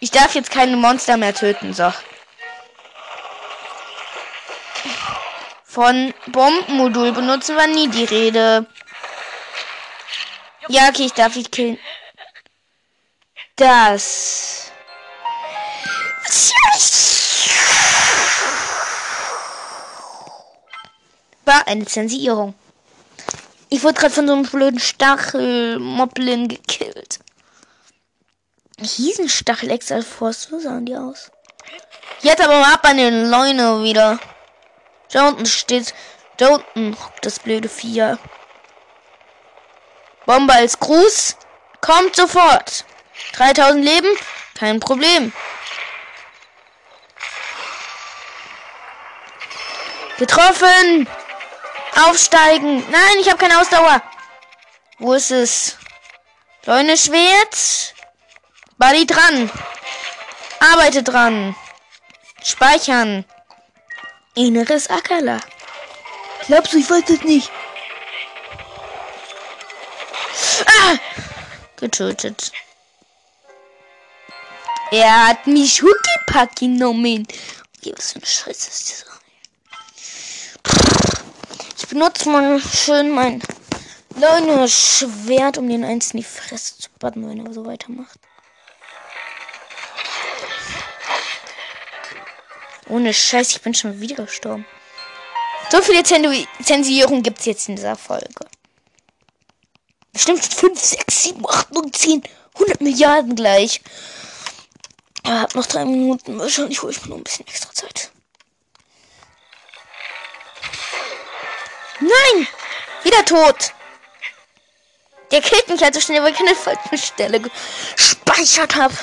[0.00, 1.72] Ich darf jetzt keine Monster mehr töten.
[1.72, 1.92] So.
[5.74, 8.64] Von Bombenmodul benutzen wir nie die Rede.
[10.68, 11.80] Ja, okay, ich darf dich killen.
[13.56, 14.70] Das.
[21.44, 22.54] War eine Zensierung.
[23.68, 27.18] Ich wurde gerade von so einem blöden Stachelmoblin gekillt.
[28.78, 31.32] Hießen Stachel Exalforce, so sahen die aus.
[32.20, 34.20] Jetzt aber ab an den Leune wieder.
[35.14, 35.94] Da unten steht,
[36.38, 38.18] da unten hockt das blöde Vieh.
[40.26, 41.36] Bombe als Gruß.
[41.80, 42.84] Kommt sofort.
[43.34, 44.08] 3000 Leben,
[44.58, 45.32] kein Problem.
[50.18, 51.08] Getroffen.
[52.08, 52.84] Aufsteigen.
[52.90, 54.02] Nein, ich habe keine Ausdauer.
[54.98, 55.76] Wo ist es?
[56.64, 57.94] Leune Schwert.
[58.78, 59.48] Buddy dran.
[60.72, 61.54] Arbeite dran.
[62.42, 63.24] Speichern.
[64.34, 65.40] Inneres Ackerler.
[66.46, 67.50] Glaubst du, ich weiß das nicht?
[70.66, 70.96] Ah!
[71.76, 72.50] Getötet.
[74.90, 77.26] Er hat mich Huckipack genommen.
[77.78, 79.14] Okay, was für eine Scheiße ist das?
[81.78, 83.42] Ich benutze mal schön mein
[84.16, 88.18] Leune Schwert, um den eins in die Fresse zu baden, wenn er so weitermacht.
[92.88, 94.66] Ohne Scheiß, ich bin schon wieder gestorben.
[95.70, 98.28] So viele Zensierungen gibt es jetzt in dieser Folge.
[100.12, 102.22] Bestimmt 5, 6, 7, 8, 9, 10,
[102.54, 103.80] 100 Milliarden gleich.
[105.24, 106.38] Ich hab noch drei Minuten.
[106.38, 108.10] Wahrscheinlich hole ich mir noch ein bisschen extra Zeit.
[112.00, 112.46] Nein!
[113.02, 113.72] Wieder tot!
[115.30, 118.94] Der killt mich halt so schnell, weil ich keine falsche Stelle gespeichert habe.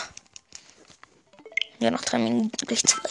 [1.80, 3.10] Ja, noch drei Minuten, gleich zwei.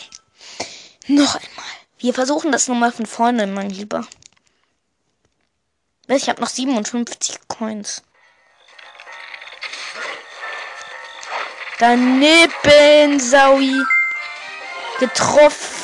[1.10, 1.64] Noch einmal.
[1.98, 4.06] Wir versuchen das nochmal von vorne, mein Lieber.
[6.06, 8.02] Ich habe noch 57 Coins.
[11.80, 13.82] Daneben, Saui.
[15.00, 15.80] Getroffen.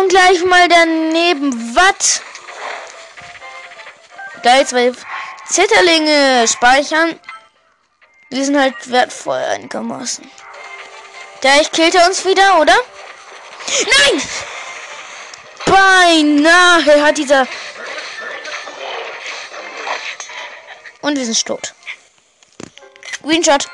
[0.00, 1.76] Und gleich mal daneben.
[1.76, 2.22] Was?
[4.42, 4.92] Geil, zwei
[5.46, 7.18] Zitterlinge speichern.
[8.30, 10.28] Die sind halt wertvoll einigermaßen.
[11.42, 12.74] Gleich killt er uns wieder, oder?
[13.68, 14.22] Nein!
[15.66, 17.46] Beinahe hat dieser...
[21.00, 21.74] Und wir sind tot.
[23.22, 23.68] Screenshot.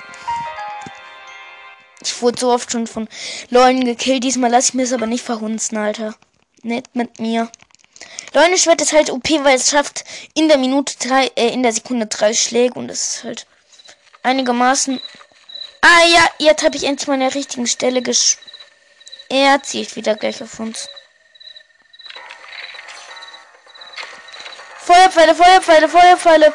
[2.00, 3.08] Ich wurde so oft schon von
[3.50, 4.24] Leuten gekillt.
[4.24, 6.14] Diesmal lasse ich mir es aber nicht verhunzen, Alter.
[6.62, 7.50] Nicht mit mir.
[8.34, 12.06] Leune-Schwert ist halt OP, weil es schafft in der Minute drei, äh, in der Sekunde
[12.06, 13.46] drei Schläge und das ist halt
[14.22, 15.00] einigermaßen.
[15.80, 18.36] Ah ja, jetzt habe ich endlich mal an der richtigen Stelle gesch.
[19.28, 20.88] Er zieht wieder gleich auf uns.
[24.78, 26.54] Feuerpfeile, Feuerpfeile, Feuerpfeile.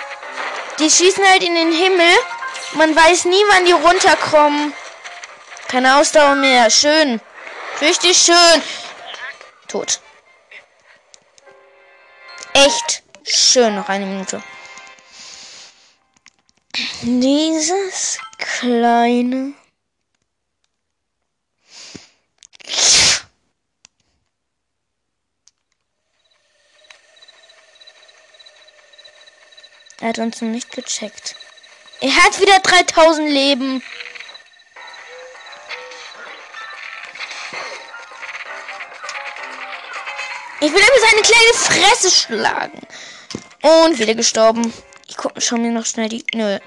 [0.79, 2.13] Die schießen halt in den Himmel.
[2.73, 4.73] Man weiß nie, wann die runterkommen.
[5.67, 6.69] Keine Ausdauer mehr.
[6.71, 7.21] Schön.
[7.81, 8.63] Richtig schön.
[9.67, 9.99] Tot.
[12.53, 13.75] Echt schön.
[13.75, 14.41] Noch eine Minute.
[17.03, 19.53] Dieses kleine
[30.03, 31.37] Er hat uns noch nicht gecheckt.
[32.01, 33.81] Er hat wieder 3000 Leben.
[40.59, 42.85] Ich will immer seine kleine Fresse schlagen.
[43.61, 44.73] Und wieder gestorben.
[45.07, 46.25] Ich gucke schau mir noch schnell die.
[46.33, 46.59] Nö.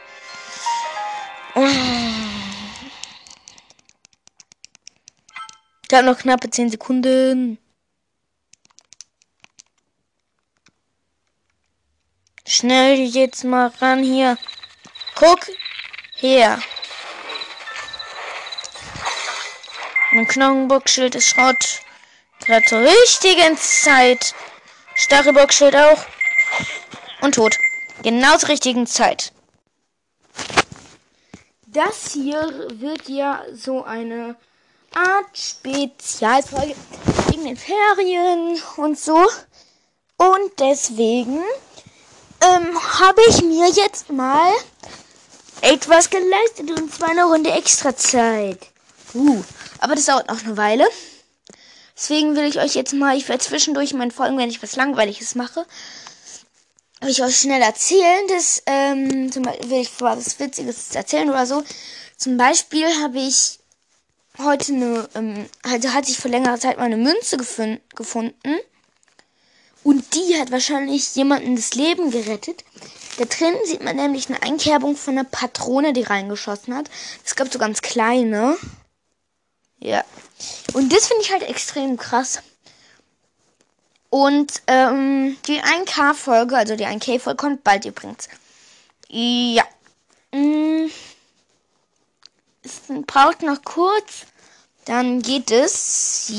[5.91, 7.59] Da noch knappe 10 Sekunden.
[12.49, 14.39] Schnell jetzt mal ran hier.
[15.17, 15.51] Guck
[16.15, 16.63] her.
[20.13, 21.81] Mein Knochenbockschild ist Schrott.
[22.45, 24.33] Gerade zur richtigen Zeit.
[24.95, 26.05] Stachelbockschild auch.
[27.21, 27.59] Und tot.
[28.05, 29.33] Genau zur richtigen Zeit.
[31.67, 34.37] Das hier wird ja so eine
[34.95, 36.77] Art Spezialfolge
[37.29, 39.27] wegen den Ferien und so.
[40.17, 41.43] Und deswegen
[42.43, 44.53] ähm, habe ich mir jetzt mal
[45.63, 48.59] etwas geleistet und zwar eine Runde extra Zeit.
[49.15, 49.43] Uh,
[49.79, 50.87] aber das dauert noch eine Weile.
[51.97, 54.77] Deswegen will ich euch jetzt mal, ich werde zwischendurch in meinen Folgen, wenn ich was
[54.77, 55.65] Langweiliges mache,
[57.01, 58.27] will ich euch schnell erzählen.
[58.29, 61.65] Das, ähm, zum Beispiel will ich was Witziges erzählen oder so.
[62.19, 63.59] Zum Beispiel habe ich
[64.39, 68.59] heute eine, ähm, also hatte ich vor längerer Zeit mal eine Münze gefunden.
[69.87, 72.65] Und die hat wahrscheinlich jemanden das Leben gerettet.
[73.19, 76.91] Da drin sieht man nämlich eine Einkerbung von einer Patrone, die reingeschossen hat.
[77.25, 78.57] Es gab so ganz kleine.
[79.79, 80.03] Ja.
[80.73, 82.43] Und das finde ich halt extrem krass.
[84.11, 88.29] Und ähm, die 1K-Folge, also die 1K-Folge kommt bald übrigens.
[89.09, 89.63] Ja.
[90.33, 90.91] Mm.
[92.65, 94.27] Es braucht noch kurz.
[94.85, 96.33] Dann geht es.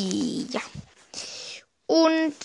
[0.51, 0.59] Ja.
[1.85, 2.35] Und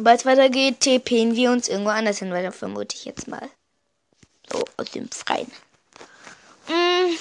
[0.00, 3.50] sobald es weitergeht, TPen wir uns irgendwo anders hin weiter, vermute ich jetzt mal.
[4.50, 5.52] So, aus dem Freien.
[6.68, 7.18] Mm.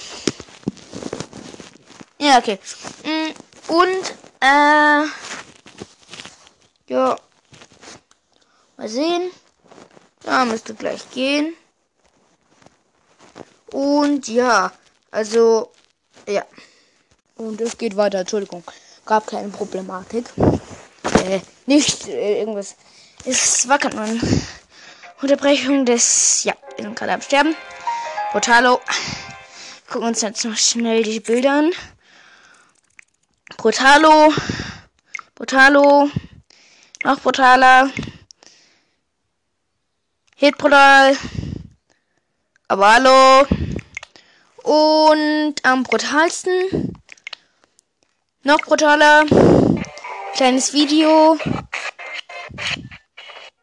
[2.19, 2.57] Ja, okay.
[3.03, 3.73] Mm.
[3.73, 5.03] Und, äh.
[6.87, 7.19] Ja.
[8.77, 9.29] Mal sehen.
[10.25, 11.53] Ja, müsste gleich gehen.
[13.73, 14.71] Und ja,
[15.11, 15.69] also,
[16.29, 16.45] ja.
[17.35, 18.63] Und es geht weiter, Entschuldigung.
[19.05, 20.31] Gab keine Problematik.
[21.25, 22.75] Äh, nicht äh, irgendwas.
[23.25, 24.19] Es gerade eine
[25.21, 26.43] Unterbrechung des.
[26.45, 27.55] Ja, wir sind gerade am Sterben.
[28.31, 28.79] Brutalo.
[29.89, 31.71] Gucken uns jetzt noch schnell die Bilder an.
[33.57, 34.31] Brutalo.
[35.35, 36.09] Brutalo.
[37.03, 37.89] Noch brutaler.
[40.35, 41.17] Hit brutal.
[42.67, 43.45] Aber hallo.
[44.63, 46.93] Und am brutalsten.
[48.43, 49.25] Noch brutaler.
[50.39, 51.37] Kleines Video.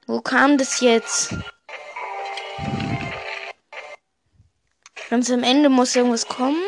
[0.06, 1.34] Wo kam das jetzt?
[5.08, 6.62] Ganz am Ende muss irgendwas kommen.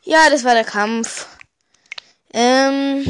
[0.00, 1.26] Ja, das war der Kampf.
[2.32, 3.04] Ähm.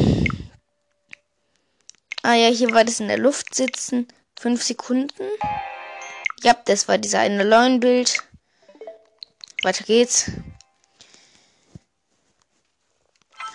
[2.25, 4.09] Ah ja, hier war das in der Luft sitzen.
[4.37, 5.23] Fünf Sekunden.
[6.43, 8.19] Ja, das war dieser eine Leuenbild.
[9.63, 10.33] Weiter geht's.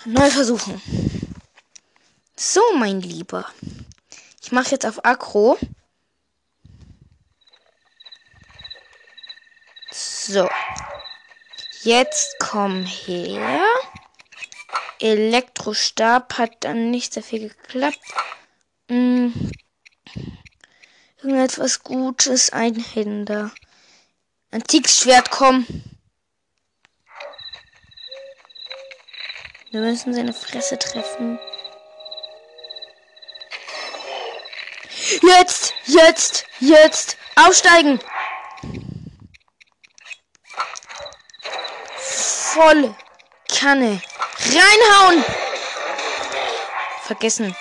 [0.09, 0.81] Neu versuchen.
[2.37, 3.45] So, mein Lieber.
[4.41, 5.57] Ich mache jetzt auf Akro.
[9.91, 10.47] So.
[11.81, 13.59] Jetzt komm her.
[15.01, 17.99] Elektrostab hat dann nicht sehr viel geklappt.
[18.89, 19.51] Hm.
[21.17, 23.51] Irgendetwas Gutes einhinder.
[24.51, 25.65] Antikes Schwert, komm.
[29.71, 31.39] Wir müssen seine Fresse treffen.
[35.21, 37.17] Jetzt, jetzt, jetzt.
[37.35, 37.99] Aufsteigen.
[41.97, 42.95] Volle
[43.47, 44.01] Kanne.
[44.39, 45.23] Reinhauen.
[47.03, 47.55] Vergessen.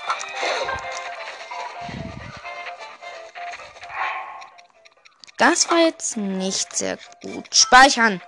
[5.38, 7.54] Das war jetzt nicht sehr gut.
[7.54, 8.22] Speichern.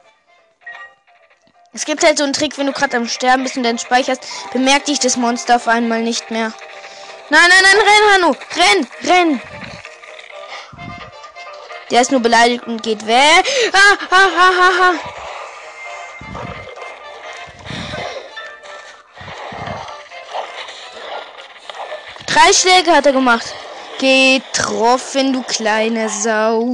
[1.72, 4.22] Es gibt halt so einen Trick, wenn du gerade am Sterben bist und dann speicherst,
[4.52, 6.52] bemerkt dich das Monster auf einmal nicht mehr.
[7.30, 8.36] Nein, nein, nein, renn, Hanno!
[8.56, 9.40] Renn, renn!
[11.90, 13.44] Der ist nur beleidigt und geht weg.
[13.72, 14.94] Ah, ah, ah, ah, ah.
[22.26, 23.54] Drei Schläge hat er gemacht.
[23.98, 26.72] Getroffen, du kleine Sau.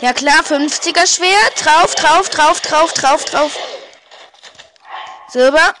[0.00, 1.64] Ja klar, 50er Schwert.
[1.64, 3.58] Drauf, drauf, drauf, drauf, drauf, drauf.
[5.28, 5.74] Silber.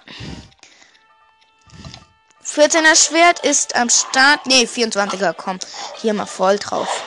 [2.44, 4.46] 14er Schwert ist am Start.
[4.46, 5.58] Ne, 24er, komm.
[6.00, 7.02] Hier mal voll drauf.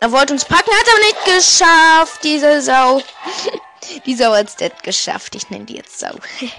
[0.00, 3.02] Er wollte uns packen, hat aber nicht geschafft, diese Sau.
[4.06, 5.34] die Sau hat's nicht geschafft.
[5.36, 6.14] Ich nenne die jetzt Sau.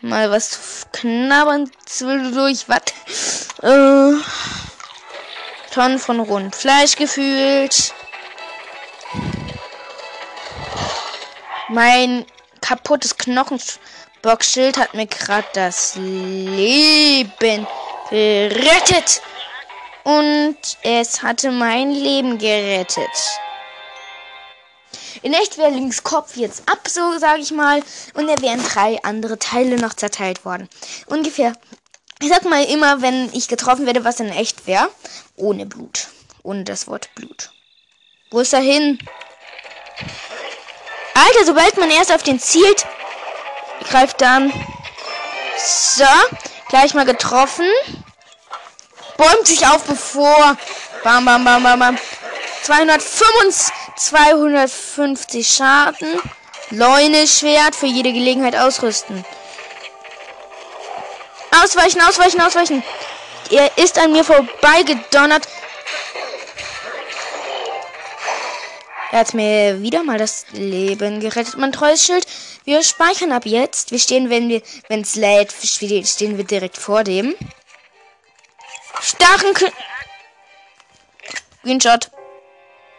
[0.00, 2.68] Mal was knabbern zwischendurch.
[2.68, 3.48] Was?
[3.62, 4.12] Äh,
[5.72, 7.92] Tonnen von Rundfleisch gefühlt.
[11.70, 12.24] Mein
[12.62, 17.66] kaputtes Knochenboxschild hat mir gerade das Leben
[18.08, 19.20] gerettet.
[20.04, 23.10] Und es hatte mein Leben gerettet.
[25.20, 27.82] In echt wäre links Kopf jetzt ab, so sage ich mal.
[28.14, 30.68] Und er wären drei andere Teile noch zerteilt worden.
[31.06, 31.52] Ungefähr.
[32.20, 34.90] Ich sag mal immer, wenn ich getroffen werde, was in echt wäre.
[35.36, 36.08] Ohne Blut.
[36.42, 37.50] Ohne das Wort Blut.
[38.30, 38.98] Wo ist er hin?
[41.18, 42.86] Alter, sobald man erst auf den zielt,
[43.90, 44.52] greift dann.
[45.56, 46.04] So,
[46.68, 47.66] gleich mal getroffen.
[49.16, 50.56] Bäumt sich auf, bevor.
[51.02, 51.98] Bam, bam, bam, bam, bam.
[52.62, 56.20] 225, 250 Schaden.
[56.70, 59.24] Leune Schwert für jede Gelegenheit ausrüsten.
[61.62, 62.84] Ausweichen, ausweichen, ausweichen.
[63.50, 65.48] Er ist an mir vorbeigedonnert.
[69.10, 71.56] Er hat mir wieder mal das Leben gerettet.
[71.56, 72.26] Mein treues Schild.
[72.64, 73.90] Wir speichern ab jetzt.
[73.90, 77.34] Wir stehen, wenn wir, wenn es lädt, stehen wir direkt vor dem.
[79.00, 79.54] Starren.
[81.60, 82.10] Screenshot.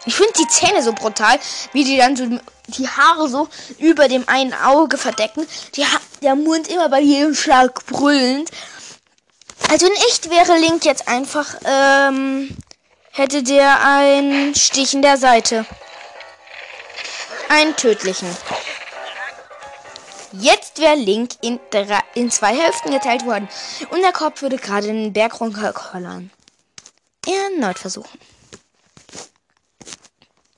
[0.05, 1.37] Ich finde die Zähne so brutal,
[1.73, 2.25] wie die dann so
[2.67, 3.47] die Haare so
[3.77, 5.45] über dem einen Auge verdecken.
[5.75, 8.49] Die ha der Mund immer bei jedem Schlag brüllend.
[9.69, 12.55] Also in echt wäre Link jetzt einfach, ähm,
[13.11, 15.65] hätte der einen Stich in der Seite.
[17.49, 18.29] Einen tödlichen.
[20.31, 21.59] Jetzt wäre Link in,
[22.13, 23.49] in zwei Hälften geteilt worden.
[23.89, 26.31] Und der Kopf würde gerade den Berg runterkollern.
[27.25, 28.19] Erneut versuchen.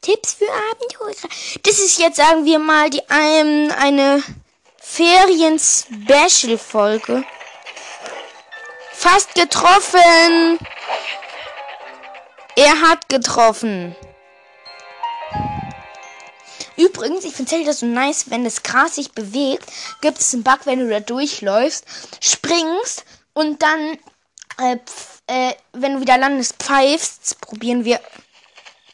[0.01, 1.29] Tipps für Abenteurer.
[1.63, 4.21] Das ist jetzt, sagen wir mal, die ähm, eine
[4.77, 7.23] Ferien-Special-Folge.
[8.91, 10.59] Fast getroffen.
[12.55, 13.95] Er hat getroffen.
[16.81, 19.65] Übrigens, ich finde das so nice, wenn das Gras sich bewegt,
[20.01, 21.85] gibt es einen Bug, wenn du da durchläufst,
[22.19, 23.99] springst und dann,
[24.59, 24.77] äh,
[25.27, 27.39] äh, wenn du wieder landest, pfeifst.
[27.39, 27.99] Probieren wir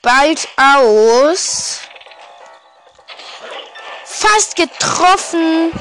[0.01, 1.79] bald aus.
[4.03, 5.71] Fast getroffen.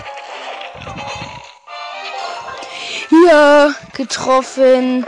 [3.26, 5.04] Ja, getroffen.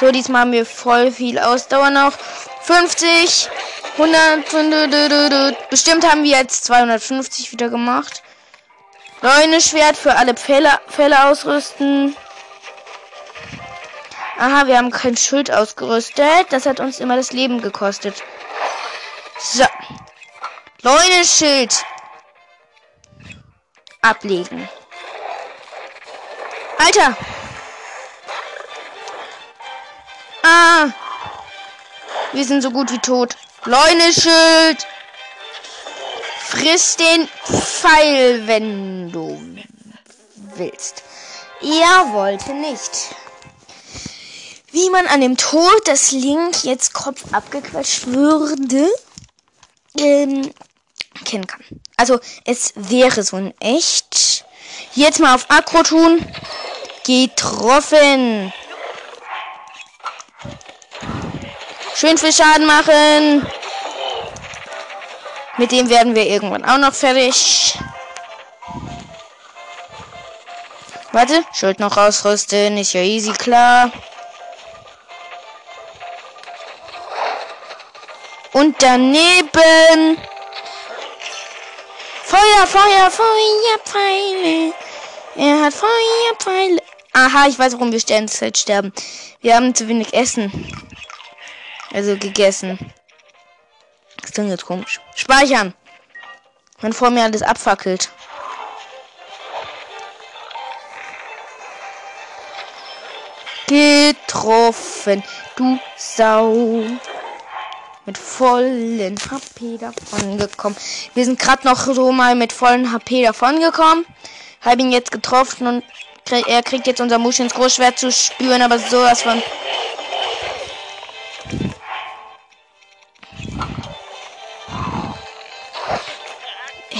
[0.00, 2.14] So, diesmal haben wir voll viel Ausdauer noch.
[2.62, 3.48] 50,
[3.98, 8.22] 100, bestimmt haben wir jetzt 250 wieder gemacht.
[9.20, 12.16] Neune Schwert für alle Pfähle, Pfähle ausrüsten.
[14.38, 16.46] Aha, wir haben kein Schild ausgerüstet.
[16.50, 18.22] Das hat uns immer das Leben gekostet.
[19.38, 19.64] So.
[20.80, 21.84] Leune Schild.
[24.00, 24.68] Ablegen.
[26.78, 27.16] Alter.
[30.42, 30.88] Ah.
[32.32, 33.36] Wir sind so gut wie tot.
[33.64, 34.86] Leune-Schild.
[36.48, 39.40] Friss den Pfeil, wenn du
[40.56, 41.02] willst.
[41.60, 42.90] Er wollte nicht.
[44.72, 48.88] Wie man an dem Tod des Link jetzt Kopf abgequetscht würde,
[49.96, 50.50] ähm,
[51.24, 51.62] kennen kann.
[51.96, 54.44] Also, es wäre so ein echt.
[54.94, 56.26] Jetzt mal auf Akro tun.
[57.06, 58.52] Getroffen.
[61.94, 63.46] Schön viel Schaden machen.
[65.58, 67.78] Mit dem werden wir irgendwann auch noch fertig.
[71.12, 72.78] Warte, Schild noch ausrüsten.
[72.78, 73.90] Ist ja easy, klar.
[78.52, 80.18] Und daneben.
[82.24, 84.72] Feuer, Feuer, Feuerpfeile.
[85.36, 86.82] Er hat Feuerpfeile.
[87.12, 88.92] Aha, ich weiß, warum wir sterben.
[89.42, 90.50] Wir haben zu wenig Essen.
[91.92, 92.78] Also gegessen.
[94.20, 95.00] Das klingt jetzt komisch.
[95.14, 95.74] Speichern.
[96.80, 98.10] Wenn vor mir alles abfackelt.
[103.66, 105.22] Getroffen,
[105.56, 106.82] du Sau.
[108.04, 110.76] Mit vollen HP davon gekommen.
[111.14, 114.04] Wir sind gerade noch so mal mit vollen HP davon gekommen.
[114.60, 115.84] Habe ihn jetzt getroffen und
[116.48, 119.40] er kriegt jetzt unser Muschins Großschwert zu spüren, aber sowas von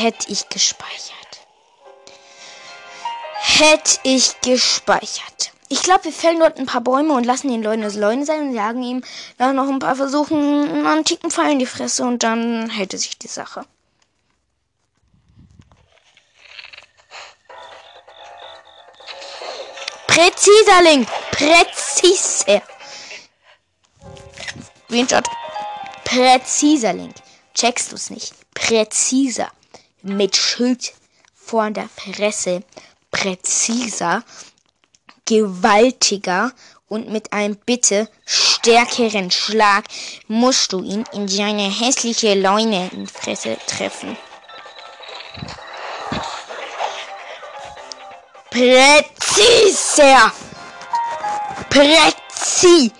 [0.02, 1.16] hätte ich gespeichert.
[3.40, 5.52] Hätte ich gespeichert.
[5.68, 8.48] Ich glaube, wir fällen dort ein paar Bäume und lassen den Leuten das Leune sein
[8.48, 9.02] und jagen ihm
[9.38, 13.18] dann noch ein paar Versuchen einen antiken Pfeil in die Fresse und dann hätte sich
[13.18, 13.64] die Sache.
[20.08, 21.08] Präziser Link.
[21.30, 22.60] Präziser.
[24.84, 25.24] Screenshot.
[26.12, 27.14] Präziser Link.
[27.54, 28.34] Checkst du es nicht?
[28.52, 29.50] Präziser
[30.02, 30.92] mit Schild
[31.34, 32.62] vor der Presse
[33.10, 34.22] präziser,
[35.24, 36.52] gewaltiger
[36.88, 39.84] und mit einem bitte stärkeren Schlag
[40.28, 44.14] musst du ihn in seine hässliche Leunenfresse treffen.
[48.50, 50.30] Präziser!
[51.70, 52.92] Präziser!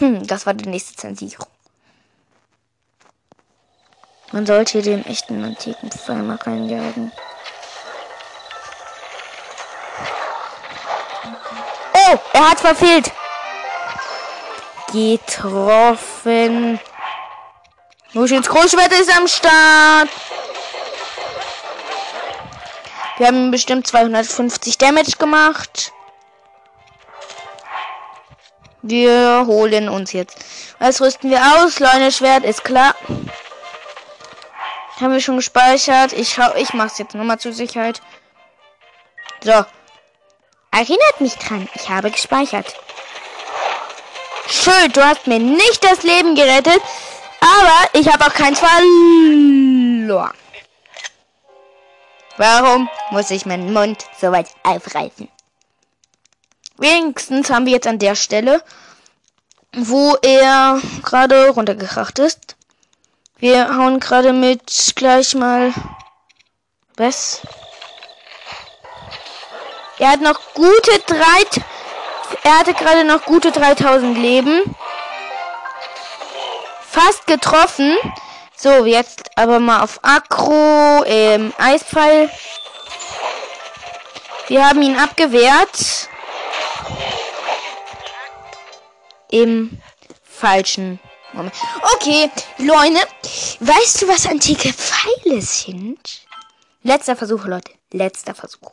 [0.00, 1.46] Das war die nächste Zensierung.
[4.32, 7.12] Man sollte dem echten antiken Pfeil mal reinjagen.
[11.94, 13.10] Oh, er hat verfehlt.
[14.92, 16.78] Getroffen.
[18.12, 20.08] Muschels Großschwert ist am Start.
[23.16, 25.92] Wir haben bestimmt 250 Damage gemacht.
[28.82, 30.44] Wir holen uns jetzt.
[30.78, 31.80] Was rüsten wir aus?
[31.80, 32.94] Leuneschwert ist klar.
[35.00, 36.12] Haben wir schon gespeichert.
[36.12, 38.00] Ich schau, ich mach's jetzt nochmal zur Sicherheit.
[39.42, 39.64] So.
[40.70, 41.68] erinnert mich dran.
[41.74, 42.74] Ich habe gespeichert.
[44.48, 46.80] Schuld, du hast mir nicht das Leben gerettet,
[47.40, 50.34] aber ich habe auch keins verloren.
[52.38, 55.28] Warum muss ich meinen Mund so weit aufreißen?
[56.78, 58.62] Wenigstens haben wir jetzt an der Stelle,
[59.72, 62.56] wo er gerade runtergekracht ist.
[63.38, 65.72] Wir hauen gerade mit gleich mal
[66.96, 67.40] was?
[69.98, 71.62] Er hat noch gute drei.
[72.44, 74.62] Er hatte gerade noch gute 3000 Leben.
[76.88, 77.96] Fast getroffen.
[78.56, 82.30] So, jetzt aber mal auf Akro, ähm, Eispfeil.
[84.48, 86.08] Wir haben ihn abgewehrt.
[89.30, 89.80] Im
[90.22, 90.98] falschen
[91.32, 91.54] Moment.
[91.94, 93.06] Okay, Leute,
[93.60, 96.22] weißt du, was antike Pfeile sind?
[96.82, 97.72] Letzter Versuch, Leute.
[97.92, 98.70] Letzter Versuch.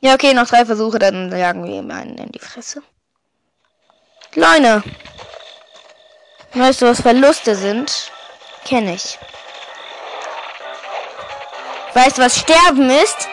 [0.00, 2.82] Ja, okay, noch drei Versuche, dann jagen wir ihm einen in die Fresse.
[4.34, 4.82] Leute.
[6.54, 8.10] Weißt du, was Verluste sind?
[8.64, 9.18] Kenne ich.
[11.94, 13.28] Weißt du, was Sterben ist?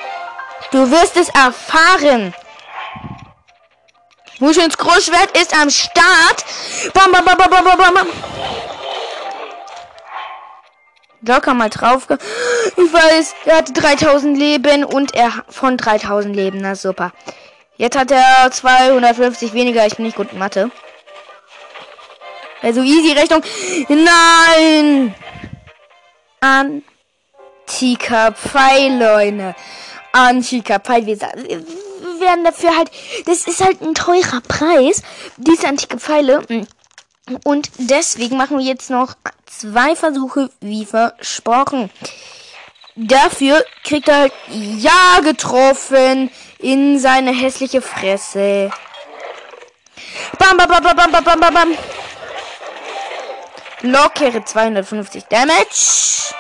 [0.71, 2.33] Du wirst es erfahren.
[4.43, 6.43] Muschels Großschwert ist am Start.
[6.93, 8.07] Bam, bam, bam, bam, bam, bam, bam.
[11.21, 12.09] Locker mal drauf.
[12.75, 16.57] Ich weiß, er hatte 3000 Leben und er von 3000 Leben.
[16.59, 17.13] Na super.
[17.77, 19.87] Jetzt hat er 250 weniger.
[19.87, 20.69] Ich bin nicht gut in Mathe.
[22.61, 23.43] Also easy Rechnung.
[23.87, 25.15] Nein!
[26.41, 29.55] Antiker Pfeil, Leute.
[30.11, 31.05] Antiker Pfeil.
[31.05, 31.17] Wir
[32.23, 32.91] werden dafür halt.
[33.25, 35.01] Das ist halt ein teurer Preis.
[35.37, 36.45] Diese antike Pfeile.
[37.43, 41.89] Und deswegen machen wir jetzt noch zwei Versuche wie versprochen.
[42.95, 46.29] Dafür kriegt er halt ja getroffen
[46.59, 48.71] in seine hässliche Fresse.
[50.37, 51.77] Bam, bam, bam, bam, bam, bam, bam, bam.
[53.81, 56.33] Lockere 250 Damage.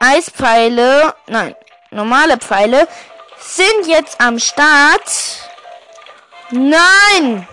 [0.00, 1.56] Eispfeile, nein,
[1.90, 2.86] normale Pfeile
[3.48, 5.10] sind jetzt am Start.
[6.50, 7.48] Nein!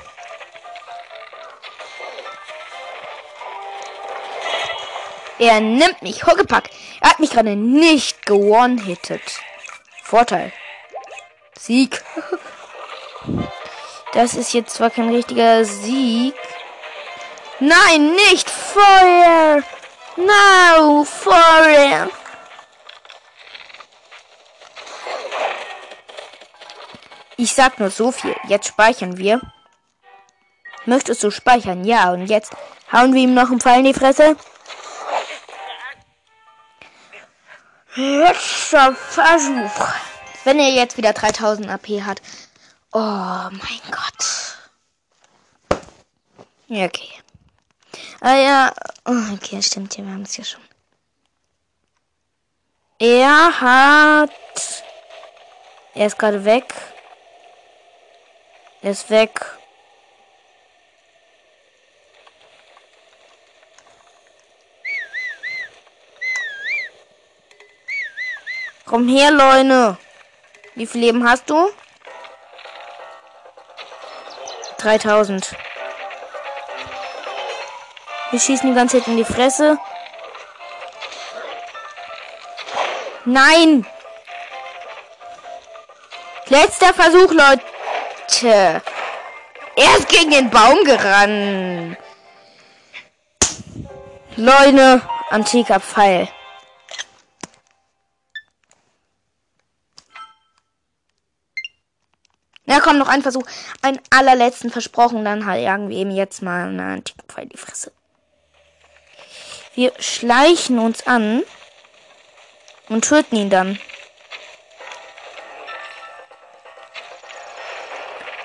[5.39, 6.25] Er nimmt mich.
[6.25, 6.69] Huckepack.
[7.01, 9.21] Er hat mich gerade nicht gewone-hittet.
[10.03, 10.51] Vorteil.
[11.57, 12.03] Sieg.
[14.13, 16.33] Das ist jetzt zwar kein richtiger Sieg.
[17.59, 19.61] Nein, nicht Feuer.
[20.15, 22.09] No, Feuer.
[27.37, 28.35] Ich sag nur so viel.
[28.47, 29.41] Jetzt speichern wir.
[30.85, 31.83] Möchtest du speichern?
[31.83, 32.53] Ja, und jetzt
[32.91, 34.37] hauen wir ihm noch einen Pfeil in die Fresse.
[37.95, 39.87] Letzter Versuch.
[40.43, 42.21] Wenn er jetzt wieder 3000 AP hat.
[42.91, 44.57] Oh mein Gott.
[46.69, 47.09] Okay.
[48.21, 48.73] Ah ja.
[49.05, 49.97] Oh, okay, stimmt.
[49.97, 50.61] Ja, wir haben es ja schon.
[52.99, 54.29] Er hat.
[55.93, 56.73] Er ist gerade weg.
[58.85, 59.43] Er ist weg.
[68.85, 69.97] Komm her, Leute.
[70.75, 71.71] Wie viel Leben hast du?
[74.77, 75.55] 3000.
[78.29, 79.79] Wir schießen die ganze Zeit in die Fresse.
[83.23, 83.87] Nein!
[86.49, 87.74] Letzter Versuch, Leute.
[88.43, 88.81] Er
[89.97, 91.97] ist gegen den Baum gerannt.
[94.35, 96.27] Leute, antiker Pfeil.
[102.65, 103.43] Na komm, noch ein Versuch.
[103.81, 105.23] Ein allerletzten versprochen.
[105.23, 107.91] Dann halt irgendwie eben jetzt mal eine antike Pfeil die Fresse.
[109.75, 111.43] Wir schleichen uns an
[112.89, 113.79] und töten ihn dann.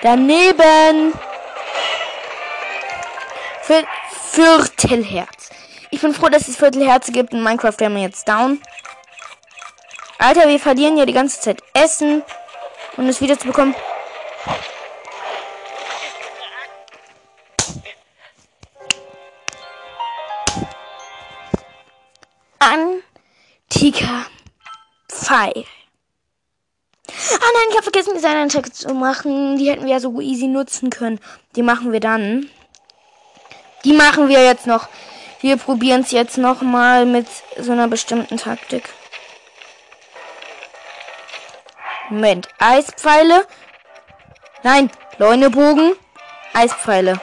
[0.01, 1.13] Daneben.
[3.61, 3.85] Vier
[4.31, 5.49] Viertelherz.
[5.91, 7.75] Ich bin froh, dass es Viertelherze gibt in Minecraft.
[7.77, 8.59] Wir haben jetzt down.
[10.17, 12.23] Alter, wir verlieren ja die ganze Zeit Essen.
[12.97, 13.75] Und es wieder zu bekommen.
[22.59, 24.25] Antiker
[25.09, 25.65] Pfeil.
[27.33, 29.57] Ah nein, ich habe vergessen, Design-Attacke zu machen.
[29.57, 31.19] Die hätten wir ja so easy nutzen können.
[31.55, 32.49] Die machen wir dann.
[33.85, 34.89] Die machen wir jetzt noch.
[35.39, 37.27] Wir probieren es jetzt noch mal mit
[37.57, 38.89] so einer bestimmten Taktik.
[42.09, 42.49] Moment.
[42.59, 43.47] Eispfeile.
[44.63, 45.93] Nein, Leunebogen.
[46.53, 47.19] Eispfeile.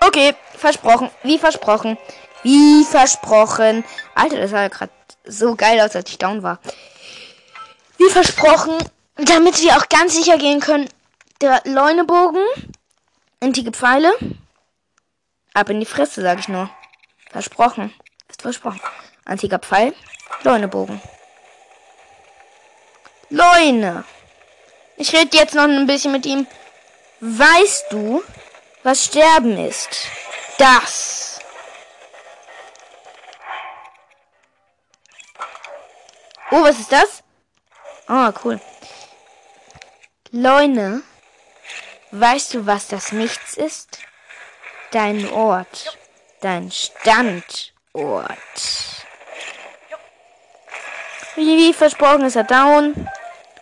[0.00, 1.10] Okay, versprochen.
[1.22, 1.96] Wie versprochen.
[2.42, 3.84] Wie versprochen.
[4.14, 4.92] Alter, das sah ja gerade
[5.24, 6.58] so geil aus, als ich down war.
[7.98, 8.76] Wie versprochen,
[9.16, 10.88] damit wir auch ganz sicher gehen können,
[11.40, 12.44] der Leunebogen,
[13.40, 14.12] antike Pfeile,
[15.54, 16.70] ab in die Fresse, sag ich nur.
[17.30, 17.92] Versprochen.
[18.28, 18.80] Ist versprochen.
[19.24, 19.94] Antiker Pfeil,
[20.42, 21.00] Leunebogen.
[23.30, 24.04] Leune.
[24.96, 26.46] Ich rede jetzt noch ein bisschen mit ihm.
[27.20, 28.22] Weißt du,
[28.82, 30.06] was Sterben ist?
[30.58, 31.31] Das.
[36.54, 37.22] Oh, was ist das?
[38.10, 38.60] Oh, cool.
[40.32, 41.02] Leune,
[42.10, 44.00] weißt du, was das Nichts ist?
[44.90, 45.96] Dein Ort,
[46.42, 47.72] dein Standort.
[51.36, 53.08] Wie versprochen ist er down.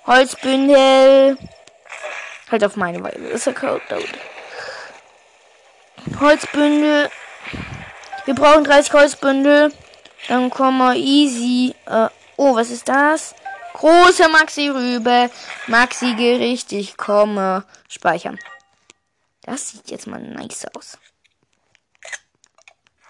[0.08, 1.38] Holzbündel.
[2.50, 3.18] Halt auf meine Weise.
[3.18, 3.80] Ist er down.
[6.18, 7.08] Holzbündel.
[8.24, 9.72] Wir brauchen 30 Holzbündel.
[10.26, 11.76] Dann kommen wir easy.
[11.86, 12.08] Äh,
[12.40, 13.34] oh, was ist das?
[13.74, 15.30] Große Maxi-Rübe.
[15.66, 16.72] Maxi-Gericht.
[16.72, 17.64] Ich komme.
[17.88, 18.38] Speichern.
[19.42, 20.98] Das sieht jetzt mal nice aus.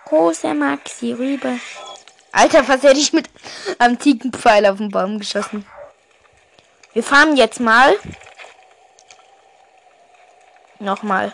[0.06, 1.60] Große Maxi-Rübe.
[2.32, 3.30] Alter, was hätte ich mit
[3.78, 5.64] antiken Pfeil auf den Baum geschossen?
[6.92, 7.96] Wir fahren jetzt mal.
[10.80, 11.32] Nochmal.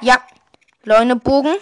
[0.00, 0.22] Ja.
[0.84, 1.56] Leunebogen.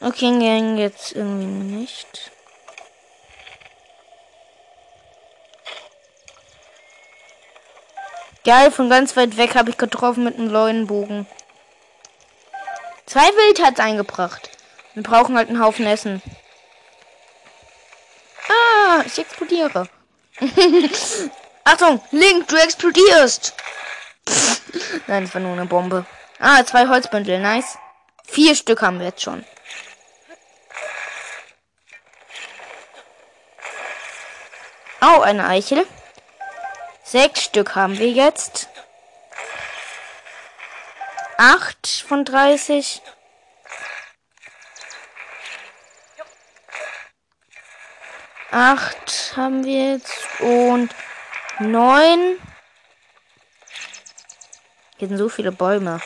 [0.00, 2.30] Okay, gehen jetzt irgendwie nicht.
[8.44, 11.26] Geil, von ganz weit weg habe ich getroffen mit einem Leunenbogen.
[13.06, 14.50] Zwei Wild hat's eingebracht.
[14.94, 16.22] Wir brauchen halt einen Haufen Essen.
[18.48, 19.88] Ah, ich explodiere.
[21.64, 23.54] Achtung, Link, du explodierst.
[25.06, 26.04] Nein, das war nur eine Bombe.
[26.38, 27.78] Ah, zwei Holzbündel, nice.
[28.24, 29.44] Vier Stück haben wir jetzt schon.
[35.02, 35.86] Oh, eine Eichel.
[37.04, 38.68] Sechs Stück haben wir jetzt.
[41.36, 43.02] Acht von 30.
[48.50, 50.88] Acht haben wir jetzt und
[51.58, 52.38] neun.
[54.96, 56.00] Hier sind so viele Bäume.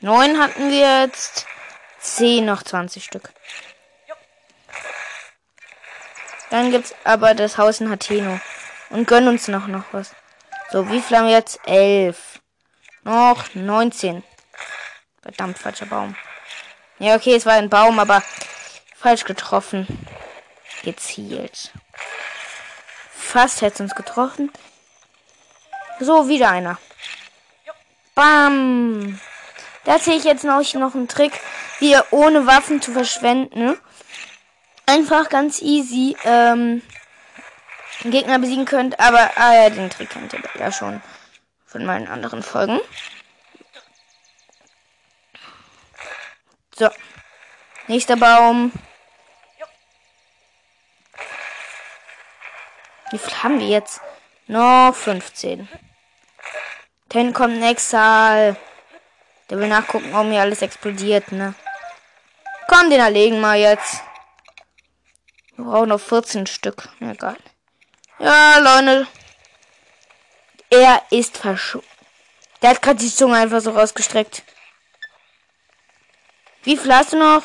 [0.00, 1.46] Neun hatten wir jetzt.
[2.00, 3.30] Zehn noch 20 Stück.
[6.50, 8.40] Dann gibt's aber das Haus in Hateno.
[8.90, 10.14] Und gönnen uns noch, noch was.
[10.70, 11.60] So, wie viel haben wir jetzt?
[11.66, 12.40] Elf.
[13.04, 14.22] Noch 19.
[15.22, 16.16] Verdammt, falscher Baum.
[16.98, 18.22] Ja, okay, es war ein Baum, aber
[18.96, 19.86] falsch getroffen.
[20.84, 21.70] Gezielt.
[23.12, 24.50] Fast hätte uns getroffen.
[26.00, 26.78] So, wieder einer.
[28.14, 29.20] Bam.
[29.84, 31.32] Da sehe ich jetzt noch, noch einen Trick,
[31.78, 33.78] wie ohne Waffen zu verschwenden
[34.88, 36.82] einfach ganz easy ähm,
[38.04, 38.98] Gegner besiegen könnt.
[38.98, 41.00] Aber, ah ja, den Trick kennt ihr ja schon
[41.66, 42.80] von meinen anderen Folgen.
[46.76, 46.88] So.
[47.86, 48.72] Nächster Baum.
[53.10, 54.00] Wie viel haben wir jetzt?
[54.46, 55.68] Noch 15.
[57.08, 58.56] Dann kommt ein Exal.
[59.48, 61.54] Der will nachgucken, ob mir alles explodiert, ne?
[62.68, 64.02] Komm, den erlegen mal jetzt.
[65.58, 66.88] Wir brauchen noch 14 Stück.
[67.00, 67.36] Egal.
[68.20, 69.08] Ja, Leute.
[70.70, 71.88] Er ist verschwunden.
[72.62, 74.44] Der hat gerade die Zunge einfach so rausgestreckt.
[76.62, 77.42] Wie viel hast du noch?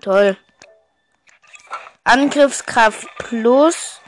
[0.00, 0.36] Toll.
[2.02, 4.00] Angriffskraft plus.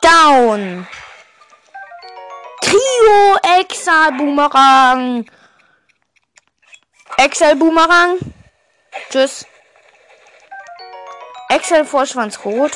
[0.00, 0.88] Down.
[2.66, 5.24] Trio Exal Boomerang.
[7.16, 8.18] Exal Boomerang.
[9.10, 9.46] Tschüss.
[11.48, 12.72] Exal Vorschwanz rot.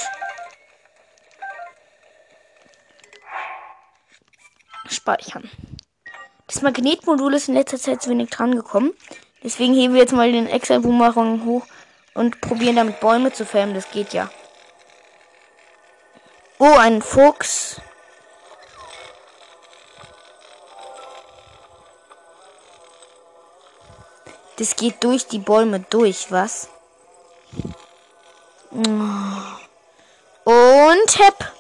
[4.89, 5.51] Speichern.
[6.47, 8.93] Das Magnetmodul ist in letzter Zeit zu wenig dran gekommen.
[9.43, 11.67] Deswegen heben wir jetzt mal den Excel Boomerang hoch
[12.15, 13.75] und probieren damit Bäume zu fällen.
[13.75, 14.31] Das geht ja.
[16.59, 17.81] Oh, ein Fuchs.
[24.61, 26.69] Das geht durch die Bäume durch, was?
[28.71, 28.85] Und
[31.19, 31.51] Hepp.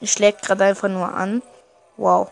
[0.00, 1.42] Ich schlägt gerade einfach nur an.
[1.96, 2.30] Wow.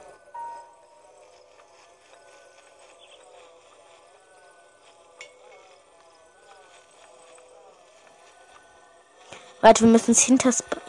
[9.63, 10.31] Warte, wir müssen es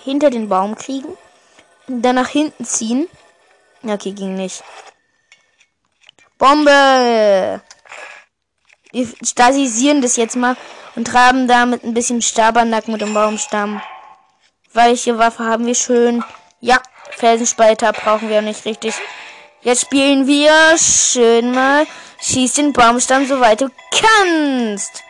[0.04, 1.18] hinter den Baum kriegen.
[1.88, 3.08] Dann nach hinten ziehen.
[3.84, 4.66] Okay, ging nicht.
[6.40, 7.62] Bombe!
[8.92, 10.56] Wir stasisieren das jetzt mal
[10.96, 13.82] und traben damit ein bisschen Stabernack mit dem Baumstamm.
[14.74, 16.24] Weiche Waffe haben wir schön.
[16.62, 18.96] Ja, Felsenspalter brauchen wir nicht richtig.
[19.62, 21.86] Jetzt spielen wir schön mal.
[22.22, 25.04] Schieß den Baumstamm so weit du kannst.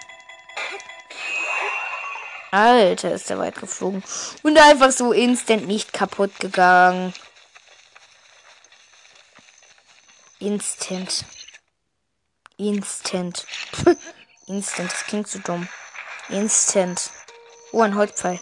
[2.50, 4.04] Alter, ist der weit geflogen.
[4.42, 7.14] Und einfach so instant nicht kaputt gegangen.
[10.40, 11.26] Instant.
[12.58, 13.46] Instant.
[14.48, 15.68] Instant, das klingt so dumm.
[16.30, 17.12] Instant.
[17.74, 18.40] Oh, ein Holzpfeil.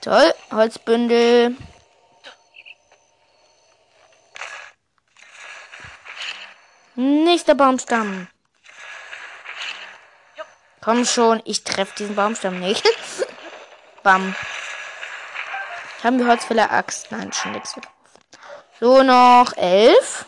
[0.00, 1.56] Toll, Holzbündel.
[6.94, 8.26] Nächster Baumstamm.
[10.80, 12.82] Komm schon, ich treffe diesen Baumstamm nicht.
[14.02, 14.34] Bam.
[16.02, 17.10] Haben wir Holzfäller Axt?
[17.10, 17.74] Nein, schon nichts.
[18.80, 20.24] So, noch elf.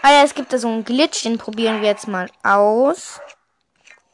[0.00, 3.20] Ah ja, es gibt da so einen Glitch, den probieren wir jetzt mal aus.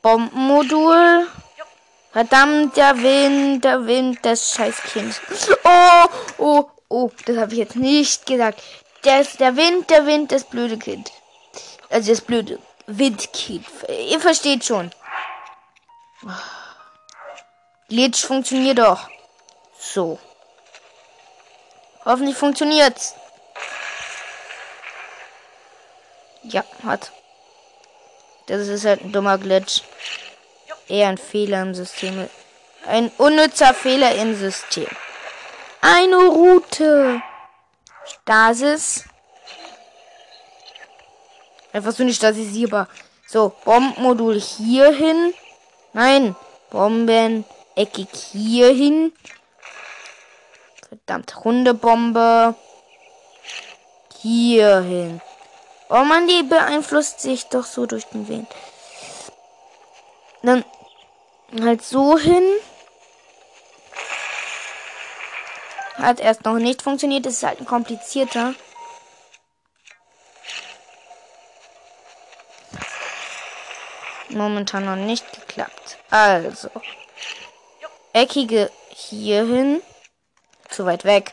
[0.02, 1.28] Bombenmodul.
[2.12, 5.20] Verdammt, der Wind, der Wind, das Scheißkind.
[5.64, 6.06] Oh,
[6.38, 8.62] oh, oh, das habe ich jetzt nicht gesagt.
[9.04, 11.12] Der ist der Wind, der Wind, das blöde Kind.
[11.90, 13.66] Also das blöde Windkind.
[14.08, 14.90] Ihr versteht schon.
[17.94, 19.08] Glitch funktioniert doch.
[19.78, 20.18] So.
[22.04, 23.14] Hoffentlich funktioniert's.
[26.42, 27.12] Ja, hat.
[28.46, 29.82] Das ist halt ein dummer Glitch.
[30.88, 32.28] Eher ein Fehler im System.
[32.84, 34.88] Ein unnützer Fehler im System.
[35.80, 37.22] Eine Route.
[38.06, 39.04] Stasis.
[41.72, 42.88] Einfach so nicht stasisierbar.
[43.28, 45.32] So, Bombenmodul hier hin.
[45.92, 46.34] Nein,
[46.70, 47.44] Bomben
[47.76, 49.12] eckig hier hin.
[50.88, 52.54] Verdammt, runde Bombe.
[54.20, 55.20] Hier hin.
[55.88, 58.48] Oh man, die beeinflusst sich doch so durch den Wind.
[60.42, 60.64] Dann
[61.60, 62.44] halt so hin.
[65.96, 67.26] Hat erst noch nicht funktioniert.
[67.26, 68.54] Ist halt ein komplizierter.
[74.30, 75.98] Momentan noch nicht geklappt.
[76.10, 76.70] Also.
[78.14, 79.82] Eckige hier hin.
[80.70, 81.32] Zu weit weg.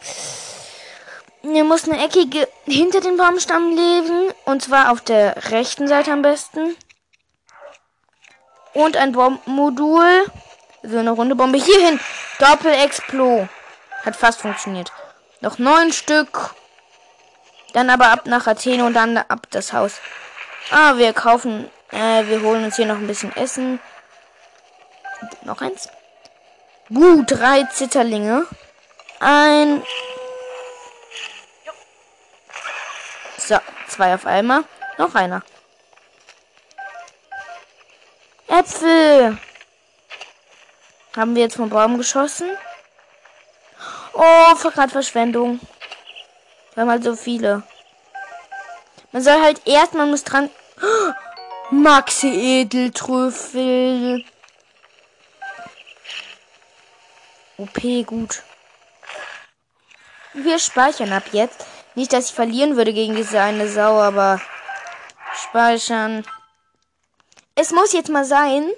[1.44, 4.34] Ihr muss eine eckige hinter dem Baumstamm leben.
[4.46, 6.76] Und zwar auf der rechten Seite am besten.
[8.74, 10.26] Und ein Bombenmodul.
[10.84, 11.58] So eine runde Bombe.
[11.58, 12.00] Hierhin.
[12.40, 13.48] Doppel-Explo.
[14.04, 14.92] Hat fast funktioniert.
[15.40, 16.56] Noch neun Stück.
[17.74, 20.00] Dann aber ab nach Athen und dann ab das Haus.
[20.72, 23.80] Ah, wir kaufen, äh, wir holen uns hier noch ein bisschen Essen.
[25.44, 25.88] Noch eins.
[26.94, 28.46] Gut, drei Zitterlinge.
[29.22, 29.82] Ein.
[33.38, 33.58] So,
[33.88, 34.66] zwei auf einmal.
[34.98, 35.42] Noch einer.
[38.48, 39.38] Äpfel.
[41.16, 42.50] Haben wir jetzt vom Baum geschossen?
[44.14, 45.62] Oh, Verschwendung.
[46.74, 47.64] Wir haben halt so viele.
[49.14, 50.50] Man soll halt erst, man muss dran.
[51.72, 54.26] Maxi Edeltrüffel.
[57.62, 58.42] OP gut.
[60.34, 61.66] Wir speichern ab jetzt.
[61.94, 64.42] Nicht, dass ich verlieren würde gegen diese eine Sau, aber
[65.36, 66.26] speichern.
[67.54, 68.72] Es muss jetzt mal sein.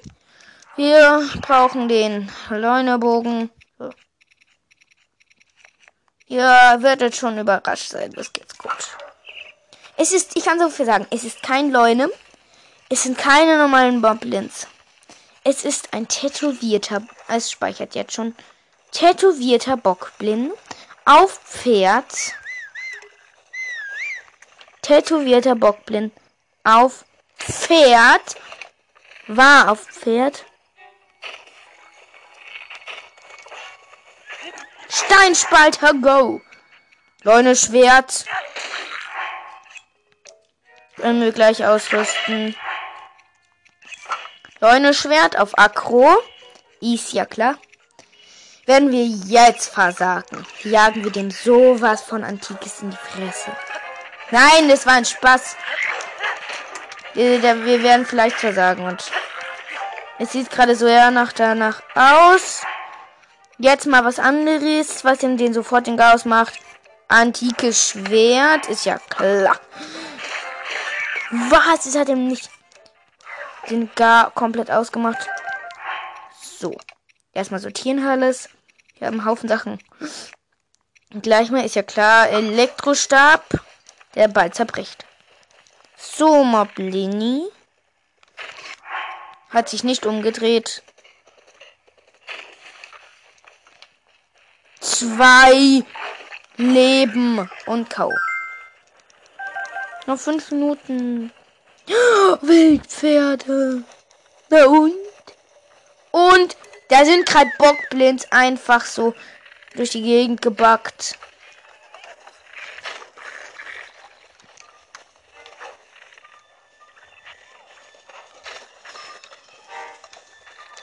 [0.75, 3.49] Wir brauchen den Leunerbogen.
[6.27, 6.41] Ihr
[6.79, 8.11] werdet schon überrascht sein.
[8.13, 8.97] Das geht's gut.
[9.95, 12.09] Es ist, ich kann so viel sagen, es ist kein Leune.
[12.89, 14.67] Es sind keine normalen Boblins.
[15.45, 18.33] Es ist ein tätowierter, es speichert jetzt schon,
[18.93, 20.53] tätowierter Bockblin
[21.03, 22.35] auf Pferd.
[24.81, 26.11] Tätowierter Bockblin
[26.63, 27.03] auf
[27.37, 28.35] Pferd.
[29.27, 30.45] War auf Pferd.
[34.89, 36.41] Steinspalter Go.
[37.23, 38.25] Leune Schwert.
[40.97, 42.55] Können wir gleich ausrüsten.
[44.59, 46.21] Leune Schwert auf Akro.
[46.79, 47.57] Ist ja klar.
[48.65, 53.51] Werden wir jetzt versagen, jagen wir dem sowas von Antikes in die Fresse.
[54.31, 55.57] Nein, das war ein Spaß.
[57.13, 59.11] Wir, wir werden vielleicht versagen und
[60.17, 62.63] es sieht gerade so eher nach danach aus.
[63.57, 66.57] Jetzt mal was anderes, was ihm den sofort den Chaos macht.
[67.09, 69.59] Antikes Schwert, ist ja klar.
[71.31, 71.85] Was?
[71.85, 72.49] Es hat ihm nicht
[73.69, 75.27] den gar komplett ausgemacht.
[76.41, 76.77] So.
[77.33, 78.49] Erstmal sortieren alles.
[79.03, 79.79] Wir haben einen Haufen Sachen.
[81.13, 83.43] Und gleich mal ist ja klar, Elektrostab,
[84.15, 85.05] der bald zerbricht.
[85.97, 87.43] So, Moblini.
[89.49, 90.83] Hat sich nicht umgedreht.
[94.79, 95.83] Zwei
[96.55, 98.09] Leben und Kau.
[100.05, 101.33] Noch fünf Minuten.
[102.41, 103.83] Wildpferde.
[104.47, 104.93] Na und?
[106.11, 106.55] Und
[106.93, 109.15] da sind gerade Bockblins einfach so
[109.73, 111.17] durch die Gegend gebackt.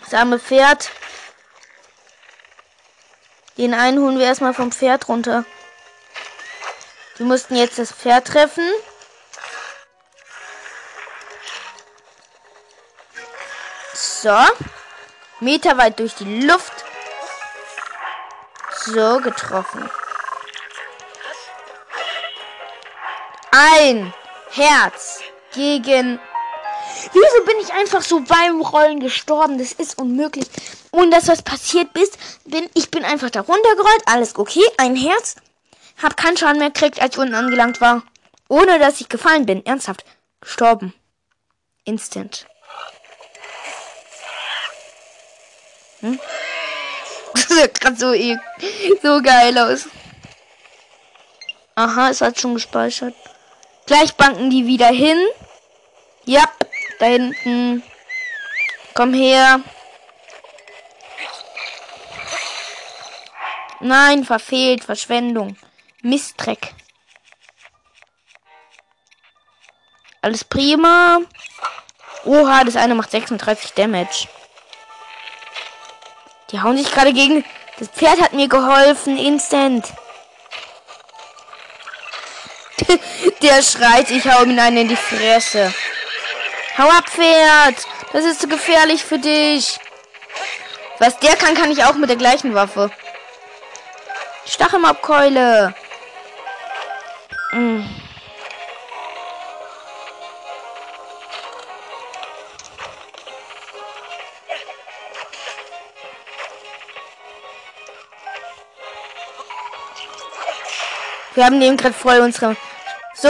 [0.08, 0.90] Same Pferd.
[3.56, 5.44] Den einen holen wir erstmal vom Pferd runter.
[7.18, 8.68] Wir mussten jetzt das Pferd treffen.
[13.94, 14.36] So.
[15.40, 16.84] Meter weit durch die Luft.
[18.84, 19.90] So, getroffen.
[23.50, 24.12] Ein
[24.50, 25.20] Herz
[25.52, 26.20] gegen.
[27.12, 29.58] Wieso bin ich einfach so beim Rollen gestorben?
[29.58, 30.46] Das ist unmöglich.
[30.90, 34.02] Und das, was passiert ist, bin ich bin einfach da runtergerollt.
[34.06, 34.64] Alles okay.
[34.76, 35.36] Ein Herz.
[36.02, 38.02] Hab keinen Schaden mehr gekriegt, als ich unten angelangt war.
[38.48, 39.64] Ohne dass ich gefallen bin.
[39.64, 40.04] Ernsthaft.
[40.40, 40.94] Gestorben.
[41.84, 42.46] Instant.
[46.00, 46.18] Hm?
[47.32, 48.36] Das sieht gerade so, e
[49.02, 49.88] so geil aus.
[51.76, 53.14] Aha, es hat schon gespeichert.
[53.86, 55.18] Gleich banken die wieder hin.
[56.24, 56.44] Ja,
[56.98, 57.82] da hinten.
[58.94, 59.60] Komm her.
[63.80, 64.84] Nein, verfehlt.
[64.84, 65.56] Verschwendung.
[66.02, 66.74] Mistreck.
[70.20, 71.20] Alles prima.
[72.24, 74.28] Oha, das eine macht 36 Damage.
[76.50, 77.44] Die hauen sich gerade gegen.
[77.78, 79.16] Das Pferd hat mir geholfen.
[79.16, 79.86] Instant.
[83.42, 85.72] Der schreit, ich hau ihm einen in die Fresse.
[86.76, 87.76] Hau ab, Pferd.
[88.12, 89.78] Das ist zu gefährlich für dich.
[90.98, 92.90] Was der kann, kann ich auch mit der gleichen Waffe.
[94.46, 95.74] Stachelmobkeule.
[97.52, 97.99] Mm.
[111.34, 112.56] Wir haben eben gerade voll unsere.
[113.14, 113.28] So,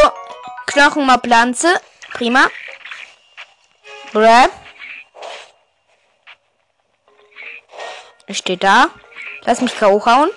[0.66, 1.80] Knochenmobpflanze.
[2.12, 2.48] Prima.
[4.12, 4.48] Bräh.
[8.26, 8.90] Ich stehe da.
[9.42, 10.04] Lass mich K.O.
[10.06, 10.30] hauen.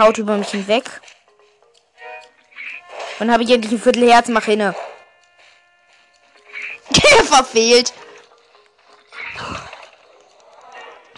[0.00, 0.84] Haut über mich hinweg.
[3.18, 4.74] Und habe ich endlich ein Viertelherz, mach hinne.
[6.88, 7.92] Der verfehlt.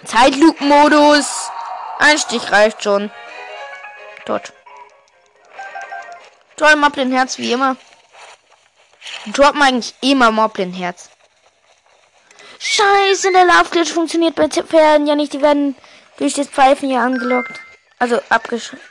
[0.05, 1.51] Zeitlupenmodus.
[1.99, 3.11] Ein Stich reicht schon.
[4.25, 4.53] Tot.
[6.57, 7.77] Toll, Moblin Herz wie immer.
[9.27, 11.11] Droppen eigentlich immer Moblin Herz.
[12.59, 15.33] Scheiße, der Love Glitch funktioniert bei Pferden ja nicht.
[15.33, 15.77] Die werden
[16.19, 17.61] durch das Pfeifen hier angelockt.
[17.99, 18.83] Also abgeschreckt.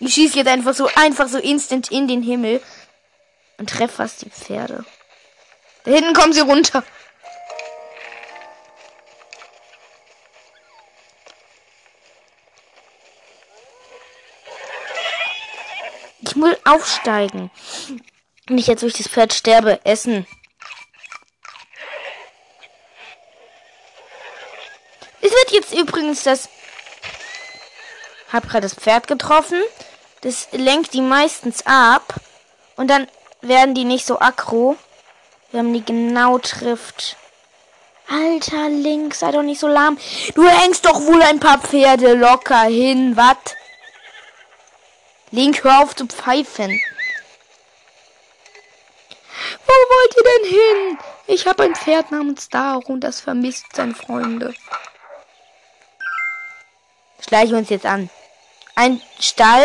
[0.00, 2.62] Ich schieße jetzt einfach so, einfach so instant in den Himmel.
[3.58, 4.84] Und treffe fast die Pferde.
[5.84, 6.82] Da hinten kommen sie runter.
[16.72, 17.50] Ich aufsteigen.
[18.48, 20.26] Ich jetzt durch das Pferd sterbe, essen.
[25.20, 26.48] Es wird jetzt übrigens das.
[28.32, 29.62] Hab gerade das Pferd getroffen.
[30.22, 32.14] Das lenkt die meistens ab.
[32.76, 33.06] Und dann
[33.42, 34.76] werden die nicht so aggro.
[35.50, 37.16] Wenn man die genau trifft.
[38.08, 39.98] Alter Link, sei doch nicht so lahm.
[40.34, 43.56] Du hängst doch wohl ein paar Pferde locker hin, wat?
[45.32, 46.78] Link, hör auf zu pfeifen.
[49.66, 50.98] Wo wollt ihr denn hin?
[51.26, 54.54] Ich habe ein Pferd namens Daro und das vermisst seine Freunde.
[57.26, 58.10] Schleichen uns jetzt an.
[58.74, 59.64] Ein Stall.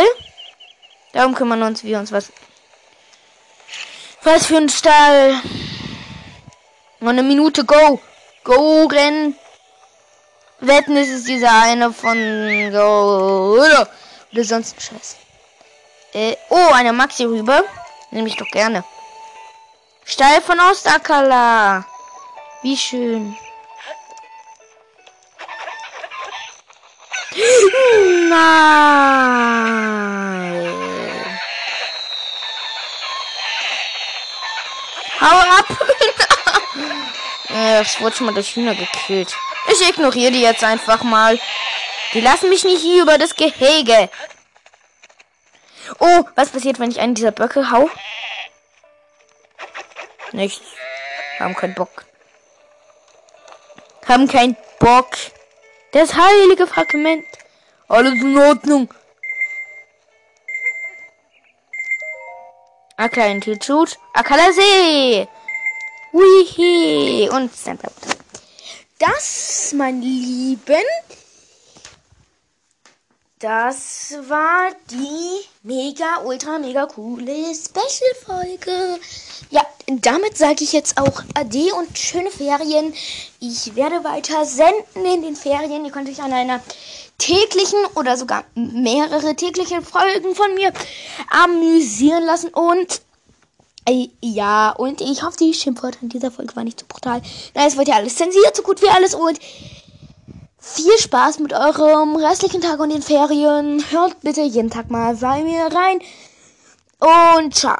[1.12, 2.32] Darum kümmern uns wir uns was.
[4.24, 5.42] Was für ein Stall.
[7.02, 8.00] Noch eine Minute, go!
[8.46, 9.36] Go, rennen!
[10.62, 12.18] Wetten, es ist dieser eine von
[12.74, 13.90] oder
[14.44, 15.27] sonst ein Scheiß.
[16.14, 17.64] Äh, oh, eine Maxi rüber.
[18.12, 18.84] Nehme ich doch gerne.
[20.06, 21.86] Steil von Ostakala.
[22.62, 23.38] Wie schön.
[28.30, 28.98] Nein.
[35.20, 35.66] Hau ab.
[37.50, 39.36] das wurde schon mal durch Hühner gekillt.
[39.74, 41.38] Ich ignoriere die jetzt einfach mal.
[42.14, 44.10] Die lassen mich nicht hier über das Gehege.
[46.00, 47.90] Oh, was passiert, wenn ich einen dieser Böcke hau?
[50.32, 50.62] Nichts.
[51.40, 52.06] Haben keinen Bock.
[54.08, 55.10] Haben keinen Bock.
[55.92, 57.26] Das heilige Fragment.
[57.88, 58.94] Alles in Ordnung.
[62.98, 63.98] Akla Institut.
[64.14, 65.28] Akalasee.
[66.12, 67.30] Wihi.
[67.30, 67.94] Und Stand-up.
[69.00, 70.84] Das, mein Lieben,
[73.40, 79.00] das war die mega, ultra, mega coole Special-Folge.
[79.52, 82.94] Ja, damit sage ich jetzt auch Ade und schöne Ferien.
[83.40, 85.86] Ich werde weiter senden in den Ferien.
[85.86, 86.62] Ihr könnt euch an einer
[87.20, 90.74] täglichen oder sogar mehrere tägliche Folgen von mir
[91.30, 92.50] amüsieren lassen.
[92.50, 93.02] Und
[93.86, 97.22] äh, ja, und ich hoffe, die Schimpfwörter in dieser Folge waren nicht zu so brutal.
[97.54, 99.14] Nein, es wird ja alles zensiert, so gut wie alles.
[99.14, 99.40] Und
[100.74, 103.84] viel Spaß mit eurem restlichen Tag und den Ferien.
[103.90, 106.00] Hört bitte jeden Tag mal bei mir rein.
[107.00, 107.78] Und ciao.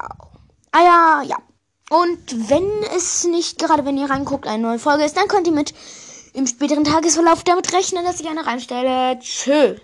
[0.72, 1.38] Ah ja, ja.
[1.90, 5.54] Und wenn es nicht gerade, wenn ihr reinguckt, eine neue Folge ist, dann könnt ihr
[5.54, 5.74] mit
[6.34, 9.20] im späteren Tagesverlauf damit rechnen, dass ich eine reinstelle.
[9.20, 9.76] Tschüss.